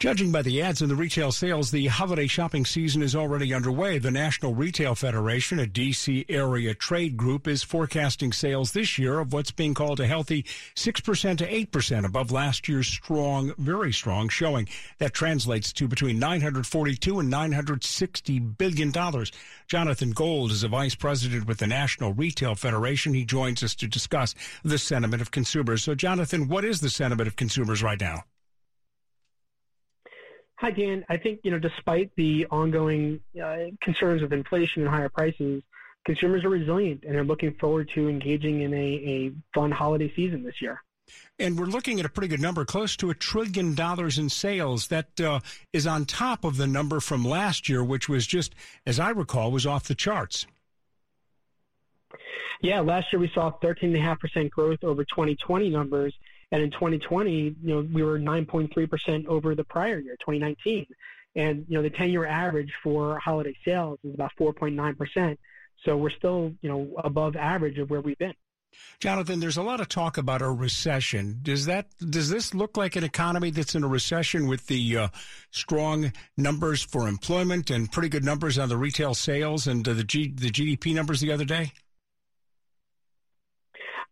Judging 0.00 0.30
by 0.30 0.42
the 0.42 0.62
ads 0.62 0.80
in 0.80 0.88
the 0.88 0.94
retail 0.94 1.32
sales, 1.32 1.72
the 1.72 1.88
holiday 1.88 2.28
shopping 2.28 2.64
season 2.64 3.02
is 3.02 3.16
already 3.16 3.52
underway. 3.52 3.98
The 3.98 4.12
National 4.12 4.54
Retail 4.54 4.94
Federation, 4.94 5.58
a 5.58 5.66
DC 5.66 6.24
area 6.28 6.72
trade 6.72 7.16
group, 7.16 7.48
is 7.48 7.64
forecasting 7.64 8.32
sales 8.32 8.70
this 8.70 8.96
year 8.96 9.18
of 9.18 9.32
what's 9.32 9.50
being 9.50 9.74
called 9.74 9.98
a 9.98 10.06
healthy 10.06 10.44
6% 10.76 11.38
to 11.38 11.66
8% 11.66 12.04
above 12.04 12.30
last 12.30 12.68
year's 12.68 12.86
strong, 12.86 13.52
very 13.58 13.92
strong 13.92 14.28
showing. 14.28 14.68
That 14.98 15.14
translates 15.14 15.72
to 15.72 15.88
between 15.88 16.20
942 16.20 17.18
and 17.18 17.28
960 17.28 18.38
billion 18.38 18.92
dollars. 18.92 19.32
Jonathan 19.66 20.12
Gold 20.12 20.52
is 20.52 20.62
a 20.62 20.68
vice 20.68 20.94
president 20.94 21.48
with 21.48 21.58
the 21.58 21.66
National 21.66 22.12
Retail 22.12 22.54
Federation. 22.54 23.14
He 23.14 23.24
joins 23.24 23.64
us 23.64 23.74
to 23.74 23.88
discuss 23.88 24.36
the 24.62 24.78
sentiment 24.78 25.22
of 25.22 25.32
consumers. 25.32 25.82
So, 25.82 25.96
Jonathan, 25.96 26.46
what 26.46 26.64
is 26.64 26.80
the 26.80 26.88
sentiment 26.88 27.26
of 27.26 27.34
consumers 27.34 27.82
right 27.82 28.00
now? 28.00 28.22
Hi, 30.58 30.72
Dan. 30.72 31.04
I 31.08 31.16
think, 31.16 31.38
you 31.44 31.52
know, 31.52 31.58
despite 31.60 32.10
the 32.16 32.44
ongoing 32.50 33.20
uh, 33.40 33.66
concerns 33.80 34.22
with 34.22 34.32
inflation 34.32 34.82
and 34.82 34.90
higher 34.90 35.08
prices, 35.08 35.62
consumers 36.04 36.44
are 36.44 36.48
resilient 36.48 37.04
and 37.06 37.14
are 37.14 37.22
looking 37.22 37.54
forward 37.60 37.88
to 37.94 38.08
engaging 38.08 38.62
in 38.62 38.74
a, 38.74 38.76
a 38.76 39.32
fun 39.54 39.70
holiday 39.70 40.12
season 40.16 40.42
this 40.42 40.60
year. 40.60 40.82
And 41.38 41.56
we're 41.56 41.66
looking 41.66 42.00
at 42.00 42.06
a 42.06 42.08
pretty 42.08 42.26
good 42.26 42.40
number, 42.40 42.64
close 42.64 42.96
to 42.96 43.08
a 43.08 43.14
trillion 43.14 43.76
dollars 43.76 44.18
in 44.18 44.28
sales. 44.28 44.88
That 44.88 45.20
uh, 45.20 45.38
is 45.72 45.86
on 45.86 46.06
top 46.06 46.44
of 46.44 46.56
the 46.56 46.66
number 46.66 46.98
from 46.98 47.24
last 47.24 47.68
year, 47.68 47.84
which 47.84 48.08
was 48.08 48.26
just, 48.26 48.52
as 48.84 48.98
I 48.98 49.10
recall, 49.10 49.52
was 49.52 49.64
off 49.64 49.84
the 49.84 49.94
charts. 49.94 50.48
Yeah, 52.60 52.80
last 52.80 53.12
year 53.12 53.20
we 53.20 53.30
saw 53.32 53.52
13.5% 53.62 54.50
growth 54.50 54.82
over 54.82 55.04
2020 55.04 55.70
numbers. 55.70 56.12
And 56.50 56.62
in 56.62 56.70
2020, 56.70 57.30
you 57.30 57.56
know, 57.62 57.86
we 57.92 58.02
were 58.02 58.18
9.3% 58.18 59.26
over 59.26 59.54
the 59.54 59.64
prior 59.64 59.98
year, 59.98 60.16
2019. 60.20 60.86
And, 61.36 61.66
you 61.68 61.76
know, 61.76 61.82
the 61.82 61.90
10 61.90 62.10
year 62.10 62.26
average 62.26 62.72
for 62.82 63.18
holiday 63.18 63.54
sales 63.64 63.98
is 64.02 64.14
about 64.14 64.32
4.9%. 64.38 65.36
So 65.84 65.96
we're 65.96 66.10
still, 66.10 66.52
you 66.62 66.68
know, 66.68 66.90
above 67.04 67.36
average 67.36 67.78
of 67.78 67.90
where 67.90 68.00
we've 68.00 68.18
been. 68.18 68.34
Jonathan, 69.00 69.40
there's 69.40 69.56
a 69.56 69.62
lot 69.62 69.80
of 69.80 69.88
talk 69.88 70.18
about 70.18 70.42
a 70.42 70.50
recession. 70.50 71.38
Does 71.42 71.66
that 71.66 71.86
does 72.10 72.28
this 72.28 72.54
look 72.54 72.76
like 72.76 72.96
an 72.96 73.04
economy 73.04 73.50
that's 73.50 73.74
in 73.74 73.84
a 73.84 73.88
recession 73.88 74.46
with 74.46 74.66
the 74.66 74.96
uh, 74.96 75.08
strong 75.50 76.12
numbers 76.36 76.82
for 76.82 77.08
employment 77.08 77.70
and 77.70 77.90
pretty 77.90 78.08
good 78.08 78.24
numbers 78.24 78.58
on 78.58 78.68
the 78.68 78.76
retail 78.76 79.14
sales 79.14 79.66
and 79.66 79.86
uh, 79.88 79.94
the 79.94 80.04
G, 80.04 80.32
the 80.34 80.50
GDP 80.50 80.94
numbers 80.94 81.20
the 81.20 81.32
other 81.32 81.44
day? 81.44 81.72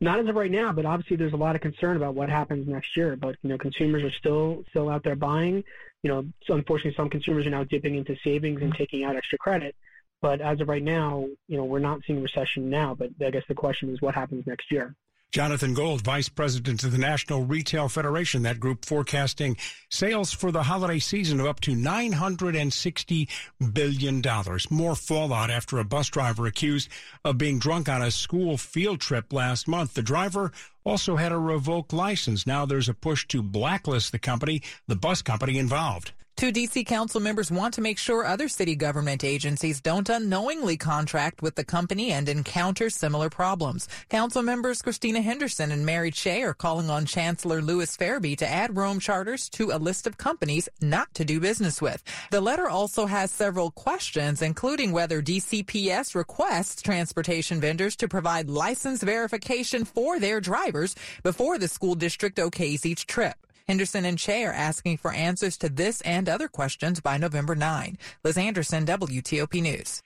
Not 0.01 0.21
as 0.21 0.29
of 0.29 0.37
right 0.37 0.51
now, 0.51 0.73
but 0.73 0.85
obviously 0.85 1.17
there's 1.17 1.33
a 1.33 1.39
lot 1.39 1.55
of 1.55 1.63
concern 1.63 1.97
about 1.97 2.15
what 2.15 2.29
happens 2.29 2.69
next 2.69 2.97
year. 2.97 3.17
But 3.17 3.37
you 3.43 3.49
know, 3.49 3.59
consumers 3.59 4.03
are 4.03 4.11
still 4.13 4.65
still 4.71 4.91
out 4.91 5.03
there 5.03 5.17
buying. 5.17 5.65
You 6.03 6.11
know, 6.11 6.27
unfortunately, 6.49 6.95
some 6.97 7.09
consumers 7.09 7.47
are 7.47 7.51
now 7.51 7.65
dipping 7.65 7.95
into 7.95 8.17
savings 8.23 8.61
and 8.61 8.75
taking 8.75 9.05
out 9.05 9.17
extra 9.17 9.39
credit. 9.39 9.75
But 10.21 10.41
as 10.41 10.61
of 10.61 10.69
right 10.69 10.83
now, 10.83 11.27
you 11.49 11.57
know, 11.57 11.65
we're 11.65 11.79
not 11.79 12.01
seeing 12.07 12.23
recession 12.23 12.69
now. 12.69 12.95
But 12.95 13.11
I 13.25 13.31
guess 13.31 13.45
the 13.49 13.55
question 13.55 13.91
is, 13.91 14.03
what 14.03 14.15
happens 14.15 14.47
next 14.47 14.71
year? 14.71 14.95
Jonathan 15.33 15.75
Gold, 15.75 16.01
Vice 16.01 16.29
President 16.31 16.83
of 16.83 16.93
the 16.93 16.99
National 16.99 17.43
Retail 17.43 17.89
Federation, 17.89 18.43
that 18.43 18.61
group 18.61 18.85
forecasting 18.87 19.57
sales 19.91 20.33
for 20.33 20.51
the 20.51 20.63
holiday 20.63 20.99
season 20.99 21.41
of 21.41 21.47
up 21.47 21.61
to 21.61 21.73
$960 21.73 23.29
billion. 23.73 24.23
More 24.71 24.95
fallout 24.95 25.51
after 25.51 25.79
a 25.79 25.85
bus 25.85 26.09
driver 26.09 26.47
accused 26.47 26.89
of 27.25 27.37
being 27.37 27.59
drunk 27.59 27.89
on 27.89 28.01
a 28.01 28.11
school 28.11 28.57
field 28.57 29.01
trip 29.01 29.33
last 29.33 29.69
month. 29.69 29.95
The 29.95 30.03
driver 30.03 30.53
also 30.85 31.17
had 31.17 31.33
a 31.33 31.39
revoked 31.39 31.93
license. 31.93 32.47
Now 32.47 32.65
there's 32.65 32.89
a 32.89 32.95
push 32.95 33.27
to 33.29 33.43
blacklist 33.43 34.13
the 34.13 34.19
company, 34.19 34.63
the 34.87 34.97
bus 34.97 35.21
company 35.21 35.59
involved. 35.59 36.13
Two 36.37 36.53
D.C. 36.53 36.85
council 36.85 37.19
members 37.19 37.51
want 37.51 37.73
to 37.73 37.81
make 37.81 37.97
sure 37.97 38.27
other 38.27 38.47
city 38.47 38.77
government 38.77 39.25
agencies 39.25 39.81
don't 39.81 40.11
unknowingly 40.11 40.77
contract 40.77 41.41
with 41.41 41.55
the 41.55 41.65
company 41.65 42.13
and 42.13 42.29
encounter 42.29 42.91
similar 42.91 43.31
problems. 43.31 43.89
Council 44.11 44.43
members 44.43 44.83
Christina 44.83 45.23
Henderson 45.23 45.73
and 45.73 45.87
Mary 45.87 46.11
Cheh 46.11 46.43
are 46.43 46.53
calling 46.53 46.91
on 46.91 47.07
Chancellor 47.07 47.63
Lewis 47.63 47.97
Ferebee 47.97 48.37
to 48.37 48.47
add 48.47 48.77
Rome 48.77 49.01
charters 49.01 49.49
to 49.49 49.71
a 49.71 49.79
list 49.79 50.07
of 50.07 50.19
companies 50.19 50.69
not 50.83 51.09
to 51.15 51.25
do 51.25 51.41
business 51.41 51.81
with. 51.81 52.05
The 52.31 52.43
letter 52.43 52.69
also 52.69 53.07
has 53.07 53.31
several 53.31 53.71
questions, 53.71 54.43
including 54.43 54.93
whether 54.93 55.23
DCPS 55.23 56.15
requests 56.15 56.83
transportation 56.83 57.63
vendors 57.63 57.97
to 57.97 58.09
provide 58.09 58.51
license 58.51 59.03
verification 59.03 59.87
for 59.87 60.21
their 60.21 60.43
drivers 60.43 60.97
before 61.23 61.57
the 61.57 61.67
school 61.67 61.95
district 61.95 62.37
okays 62.37 62.85
each 62.85 63.07
trip. 63.07 63.46
Henderson 63.69 64.05
and 64.05 64.17
Cheh 64.17 64.45
are 64.45 64.53
asking 64.53 64.97
for 64.99 65.13
answers 65.13 65.57
to 65.59 65.69
this 65.69 66.01
and 66.03 66.29
other 66.29 66.47
questions 66.47 67.01
by 67.01 67.17
November 67.17 67.57
9. 67.57 67.99
Liz 68.23 68.39
Anderson, 68.39 68.87
WTOP 68.87 69.61
News. 69.61 70.03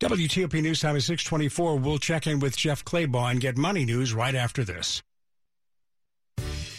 WTOP 0.00 0.62
News 0.62 0.80
Time 0.80 0.96
is 0.96 1.04
624. 1.04 1.76
We'll 1.76 1.98
check 1.98 2.26
in 2.26 2.40
with 2.40 2.56
Jeff 2.56 2.84
Clabaugh 2.84 3.30
and 3.30 3.40
get 3.40 3.58
money 3.58 3.84
news 3.84 4.14
right 4.14 4.34
after 4.34 4.64
this. 4.64 5.02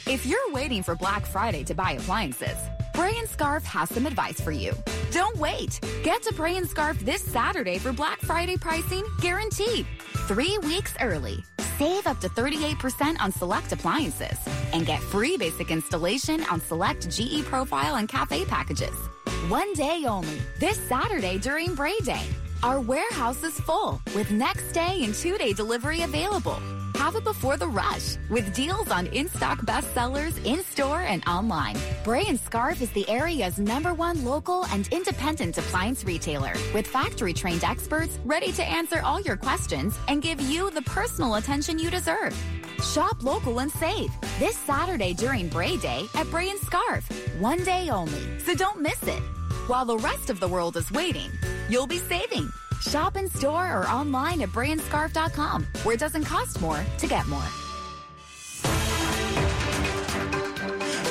If 0.06 0.26
you're 0.26 0.52
waiting 0.52 0.84
for 0.84 0.96
Black 0.96 1.26
Friday 1.26 1.64
to 1.66 1.76
buy 1.76 1.92
appliances, 1.92 2.58
Bray 2.94 3.14
and 3.18 3.30
Scarff 3.30 3.64
has 3.66 3.90
some 3.90 4.06
advice 4.06 4.42
for 4.42 4.52
you. 4.52 4.74
Don't 5.12 5.38
wait. 5.38 5.80
Get 6.04 6.24
to 6.24 6.34
Bray 6.34 6.58
and 6.58 6.68
Scarff 6.68 7.00
this 7.00 7.22
Saturday 7.22 7.78
for 7.78 7.94
Black 7.94 8.20
Friday 8.22 8.58
pricing 8.58 9.06
guaranteed. 9.22 9.86
Three 10.28 10.58
weeks 10.64 10.94
early. 11.00 11.44
Save 11.84 12.08
up 12.08 12.20
to 12.22 12.30
38% 12.30 13.18
on 13.20 13.30
select 13.30 13.74
appliances 13.74 14.38
and 14.72 14.86
get 14.86 15.02
free 15.02 15.36
basic 15.36 15.70
installation 15.70 16.42
on 16.46 16.62
select 16.62 17.10
GE 17.10 17.44
Profile 17.44 17.96
and 17.96 18.08
Cafe 18.08 18.46
packages. 18.46 18.96
One 19.50 19.74
day 19.74 20.06
only, 20.08 20.40
this 20.62 20.78
Saturday 20.88 21.38
during 21.40 21.76
Bray 21.76 21.98
Day. 22.06 22.26
Our 22.64 22.80
warehouse 22.80 23.44
is 23.44 23.60
full 23.60 24.02
with 24.16 24.32
next 24.32 24.72
day 24.72 25.04
and 25.04 25.14
two 25.14 25.38
day 25.38 25.52
delivery 25.52 26.04
available. 26.04 26.58
Have 27.04 27.18
it 27.18 27.26
before 27.26 27.58
the 27.58 27.68
rush 27.68 28.16
with 28.30 28.56
deals 28.56 28.90
on 28.90 29.08
in-stock 29.08 29.58
bestsellers 29.66 30.42
in-store 30.46 31.02
and 31.02 31.22
online. 31.28 31.76
Bray 32.06 32.24
and 32.30 32.40
Scarff 32.40 32.82
is 32.82 32.92
the 32.92 33.06
area's 33.10 33.58
number 33.58 33.94
one 33.94 34.24
local 34.24 34.66
and 34.68 34.88
independent 34.88 35.58
appliance 35.58 36.06
retailer 36.06 36.54
with 36.74 36.88
factory-trained 36.88 37.66
experts 37.66 38.18
ready 38.24 38.54
to 38.54 38.64
answer 38.64 39.02
all 39.04 39.20
your 39.20 39.36
questions 39.36 40.00
and 40.08 40.22
give 40.22 40.40
you 40.40 40.70
the 40.72 40.82
personal 40.84 41.36
attention 41.36 41.78
you 41.78 41.90
deserve. 41.90 42.34
Shop 42.82 43.22
local 43.22 43.60
and 43.60 43.70
save 43.74 44.10
this 44.40 44.56
Saturday 44.56 45.12
during 45.12 45.50
Bray 45.50 45.76
Day 45.76 46.06
at 46.16 46.32
Bray 46.32 46.52
and 46.52 46.60
Scarff. 46.62 47.04
One 47.38 47.66
day 47.66 47.90
only, 47.90 48.40
so 48.40 48.56
don't 48.56 48.80
miss 48.80 49.04
it. 49.04 49.22
While 49.68 49.84
the 49.84 49.98
rest 49.98 50.30
of 50.30 50.40
the 50.40 50.48
world 50.48 50.78
is 50.78 50.90
waiting, 50.90 51.32
you'll 51.68 51.86
be 51.86 51.98
saving. 52.00 52.50
Shop 52.82 53.18
in 53.18 53.30
store 53.30 53.78
or 53.78 53.88
online 53.88 54.42
at 54.42 54.50
brayandscarff.com, 54.50 55.68
where 55.84 55.96
it 55.96 56.00
doesn't 56.00 56.24
cost 56.26 56.62
more 56.62 56.84
to 56.98 57.08
get 57.08 57.28
more. 57.28 57.44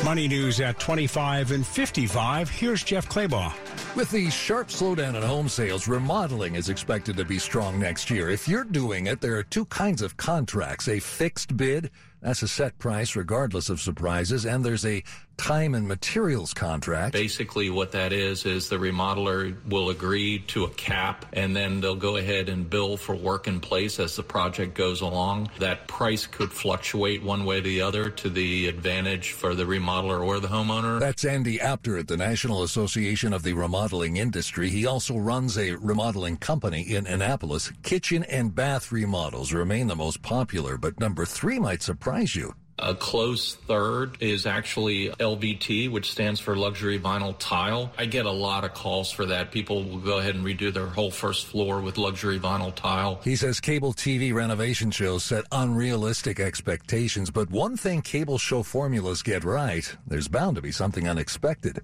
Money 0.04 0.26
news 0.26 0.60
at 0.60 0.80
25 0.80 1.52
and 1.52 1.64
55. 1.64 2.50
Here's 2.50 2.82
Jeff 2.82 3.08
Clabaugh. 3.08 3.54
With 3.94 4.10
the 4.10 4.30
sharp 4.30 4.68
slowdown 4.68 5.14
in 5.14 5.22
home 5.22 5.48
sales, 5.48 5.86
remodeling 5.86 6.56
is 6.56 6.70
expected 6.70 7.16
to 7.18 7.24
be 7.24 7.38
strong 7.38 7.78
next 7.78 8.10
year. 8.10 8.30
If 8.30 8.48
you're 8.48 8.64
doing 8.64 9.06
it, 9.06 9.20
there 9.20 9.36
are 9.36 9.42
two 9.44 9.66
kinds 9.66 10.02
of 10.02 10.16
contracts 10.16 10.88
a 10.88 10.98
fixed 10.98 11.56
bid, 11.56 11.90
that's 12.20 12.42
a 12.42 12.48
set 12.48 12.78
price 12.78 13.14
regardless 13.14 13.68
of 13.68 13.80
surprises, 13.80 14.44
and 14.44 14.64
there's 14.64 14.86
a 14.86 15.04
time 15.36 15.74
and 15.74 15.86
materials 15.86 16.54
contract. 16.54 17.12
Basically, 17.12 17.70
what 17.70 17.92
that 17.92 18.12
is, 18.12 18.46
is 18.46 18.68
the 18.68 18.76
remodeler 18.76 19.56
will 19.68 19.90
agree 19.90 20.40
to 20.48 20.64
a 20.64 20.70
cap 20.70 21.26
and 21.32 21.54
then 21.54 21.80
they'll 21.80 21.96
go 21.96 22.16
ahead 22.16 22.48
and 22.48 22.68
bill 22.68 22.96
for 22.96 23.14
work 23.14 23.46
in 23.46 23.60
place 23.60 23.98
as 23.98 24.16
the 24.16 24.22
project 24.22 24.74
goes 24.74 25.00
along. 25.00 25.50
That 25.58 25.88
price 25.88 26.26
could 26.26 26.52
fluctuate 26.52 27.22
one 27.22 27.44
way 27.44 27.58
or 27.58 27.60
the 27.62 27.82
other 27.82 28.10
to 28.10 28.30
the 28.30 28.68
advantage 28.68 29.32
for 29.32 29.54
the 29.54 29.64
remodeler 29.64 30.24
or 30.24 30.40
the 30.40 30.48
homeowner. 30.48 31.00
That's 31.00 31.24
Andy 31.24 31.60
Apter 31.60 31.98
at 31.98 32.08
the 32.08 32.16
National 32.16 32.62
Association 32.62 33.32
of 33.32 33.42
the 33.42 33.52
Remodeling 33.52 34.16
Industry. 34.16 34.70
He 34.70 34.86
also 34.86 35.16
runs 35.16 35.58
a 35.58 35.72
remodeling 35.72 36.36
company 36.36 36.82
in 36.82 37.06
Annapolis. 37.06 37.72
Kitchen 37.82 38.24
and 38.24 38.54
bath 38.54 38.92
remodels 38.92 39.52
remain 39.52 39.86
the 39.86 39.96
most 39.96 40.22
popular, 40.22 40.76
but 40.76 40.98
number 41.00 41.24
three 41.24 41.58
might 41.58 41.82
surprise 41.82 42.34
you. 42.36 42.54
A 42.82 42.96
close 42.96 43.54
third 43.54 44.16
is 44.20 44.44
actually 44.44 45.08
LVT, 45.10 45.88
which 45.88 46.10
stands 46.10 46.40
for 46.40 46.56
luxury 46.56 46.98
vinyl 46.98 47.36
tile. 47.38 47.92
I 47.96 48.06
get 48.06 48.26
a 48.26 48.30
lot 48.30 48.64
of 48.64 48.74
calls 48.74 49.12
for 49.12 49.24
that. 49.26 49.52
People 49.52 49.84
will 49.84 50.00
go 50.00 50.18
ahead 50.18 50.34
and 50.34 50.44
redo 50.44 50.74
their 50.74 50.88
whole 50.88 51.12
first 51.12 51.46
floor 51.46 51.80
with 51.80 51.96
luxury 51.96 52.40
vinyl 52.40 52.74
tile. 52.74 53.20
He 53.22 53.36
says 53.36 53.60
cable 53.60 53.92
TV 53.92 54.34
renovation 54.34 54.90
shows 54.90 55.22
set 55.22 55.44
unrealistic 55.52 56.40
expectations, 56.40 57.30
but 57.30 57.52
one 57.52 57.76
thing 57.76 58.02
cable 58.02 58.38
show 58.38 58.64
formulas 58.64 59.22
get 59.22 59.44
right, 59.44 59.96
there's 60.04 60.26
bound 60.26 60.56
to 60.56 60.62
be 60.62 60.72
something 60.72 61.08
unexpected. 61.08 61.82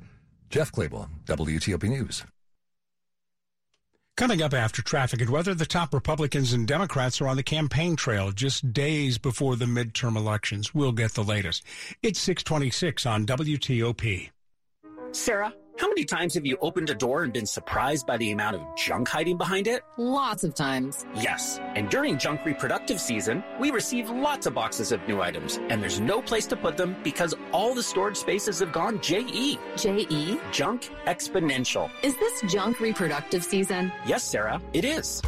Jeff 0.51 0.73
Clabaugh, 0.73 1.09
WTOP 1.27 1.85
News. 1.85 2.25
Coming 4.19 4.43
up 4.43 4.53
after 4.53 4.83
traffic 4.83 5.21
and 5.21 5.31
weather, 5.31 5.55
the 5.55 5.65
top 5.65 5.95
Republicans 5.95 6.53
and 6.53 6.67
Democrats 6.67 7.21
are 7.21 7.29
on 7.29 7.37
the 7.37 7.43
campaign 7.45 7.95
trail 7.95 8.33
just 8.33 8.73
days 8.73 9.17
before 9.17 9.55
the 9.55 9.65
midterm 9.65 10.17
elections. 10.17 10.75
We'll 10.75 10.91
get 10.91 11.13
the 11.13 11.23
latest. 11.23 11.63
It's 12.03 12.19
626 12.19 13.07
on 13.07 13.27
WTOP. 13.27 14.31
Sarah, 15.13 15.55
how 15.79 15.87
many 15.87 16.05
times 16.05 16.35
have 16.35 16.45
you 16.45 16.59
opened 16.61 16.91
a 16.91 16.95
door 16.95 17.23
and 17.23 17.33
been 17.33 17.47
surprised 17.47 18.05
by 18.05 18.17
the 18.17 18.33
amount 18.33 18.57
of 18.57 18.63
junk 18.77 19.07
hiding 19.07 19.37
behind 19.37 19.69
it? 19.69 19.85
Lots 19.97 20.43
of 20.43 20.53
times. 20.53 21.07
Yes. 21.15 21.61
And 21.77 21.89
during 21.89 22.19
junk 22.19 22.45
reproductive 22.45 23.01
season, 23.01 23.45
we 23.61 23.71
receive 23.71 24.11
lots 24.11 24.47
of 24.47 24.55
boxes 24.55 24.91
of 24.91 25.07
new 25.07 25.23
items, 25.23 25.59
and 25.69 25.81
there's 25.81 26.01
no 26.01 26.21
place 26.21 26.47
to 26.47 26.57
put 26.57 26.77
them 26.77 26.97
because 27.05 27.33
all 27.53 27.75
the 27.75 27.83
storage 27.83 28.17
spaces 28.17 28.59
have 28.59 28.73
gone 28.73 29.01
JE. 29.01 29.57
JE? 29.77 30.41
Junk 30.51 30.91
exponential. 31.07 31.89
Is 32.03 32.17
this 32.17 32.53
junk 32.53 32.81
reproductive 32.81 33.45
season? 33.45 33.93
Yes, 34.05 34.25
Sarah, 34.25 34.61
it 34.73 34.85
is. 34.85 35.23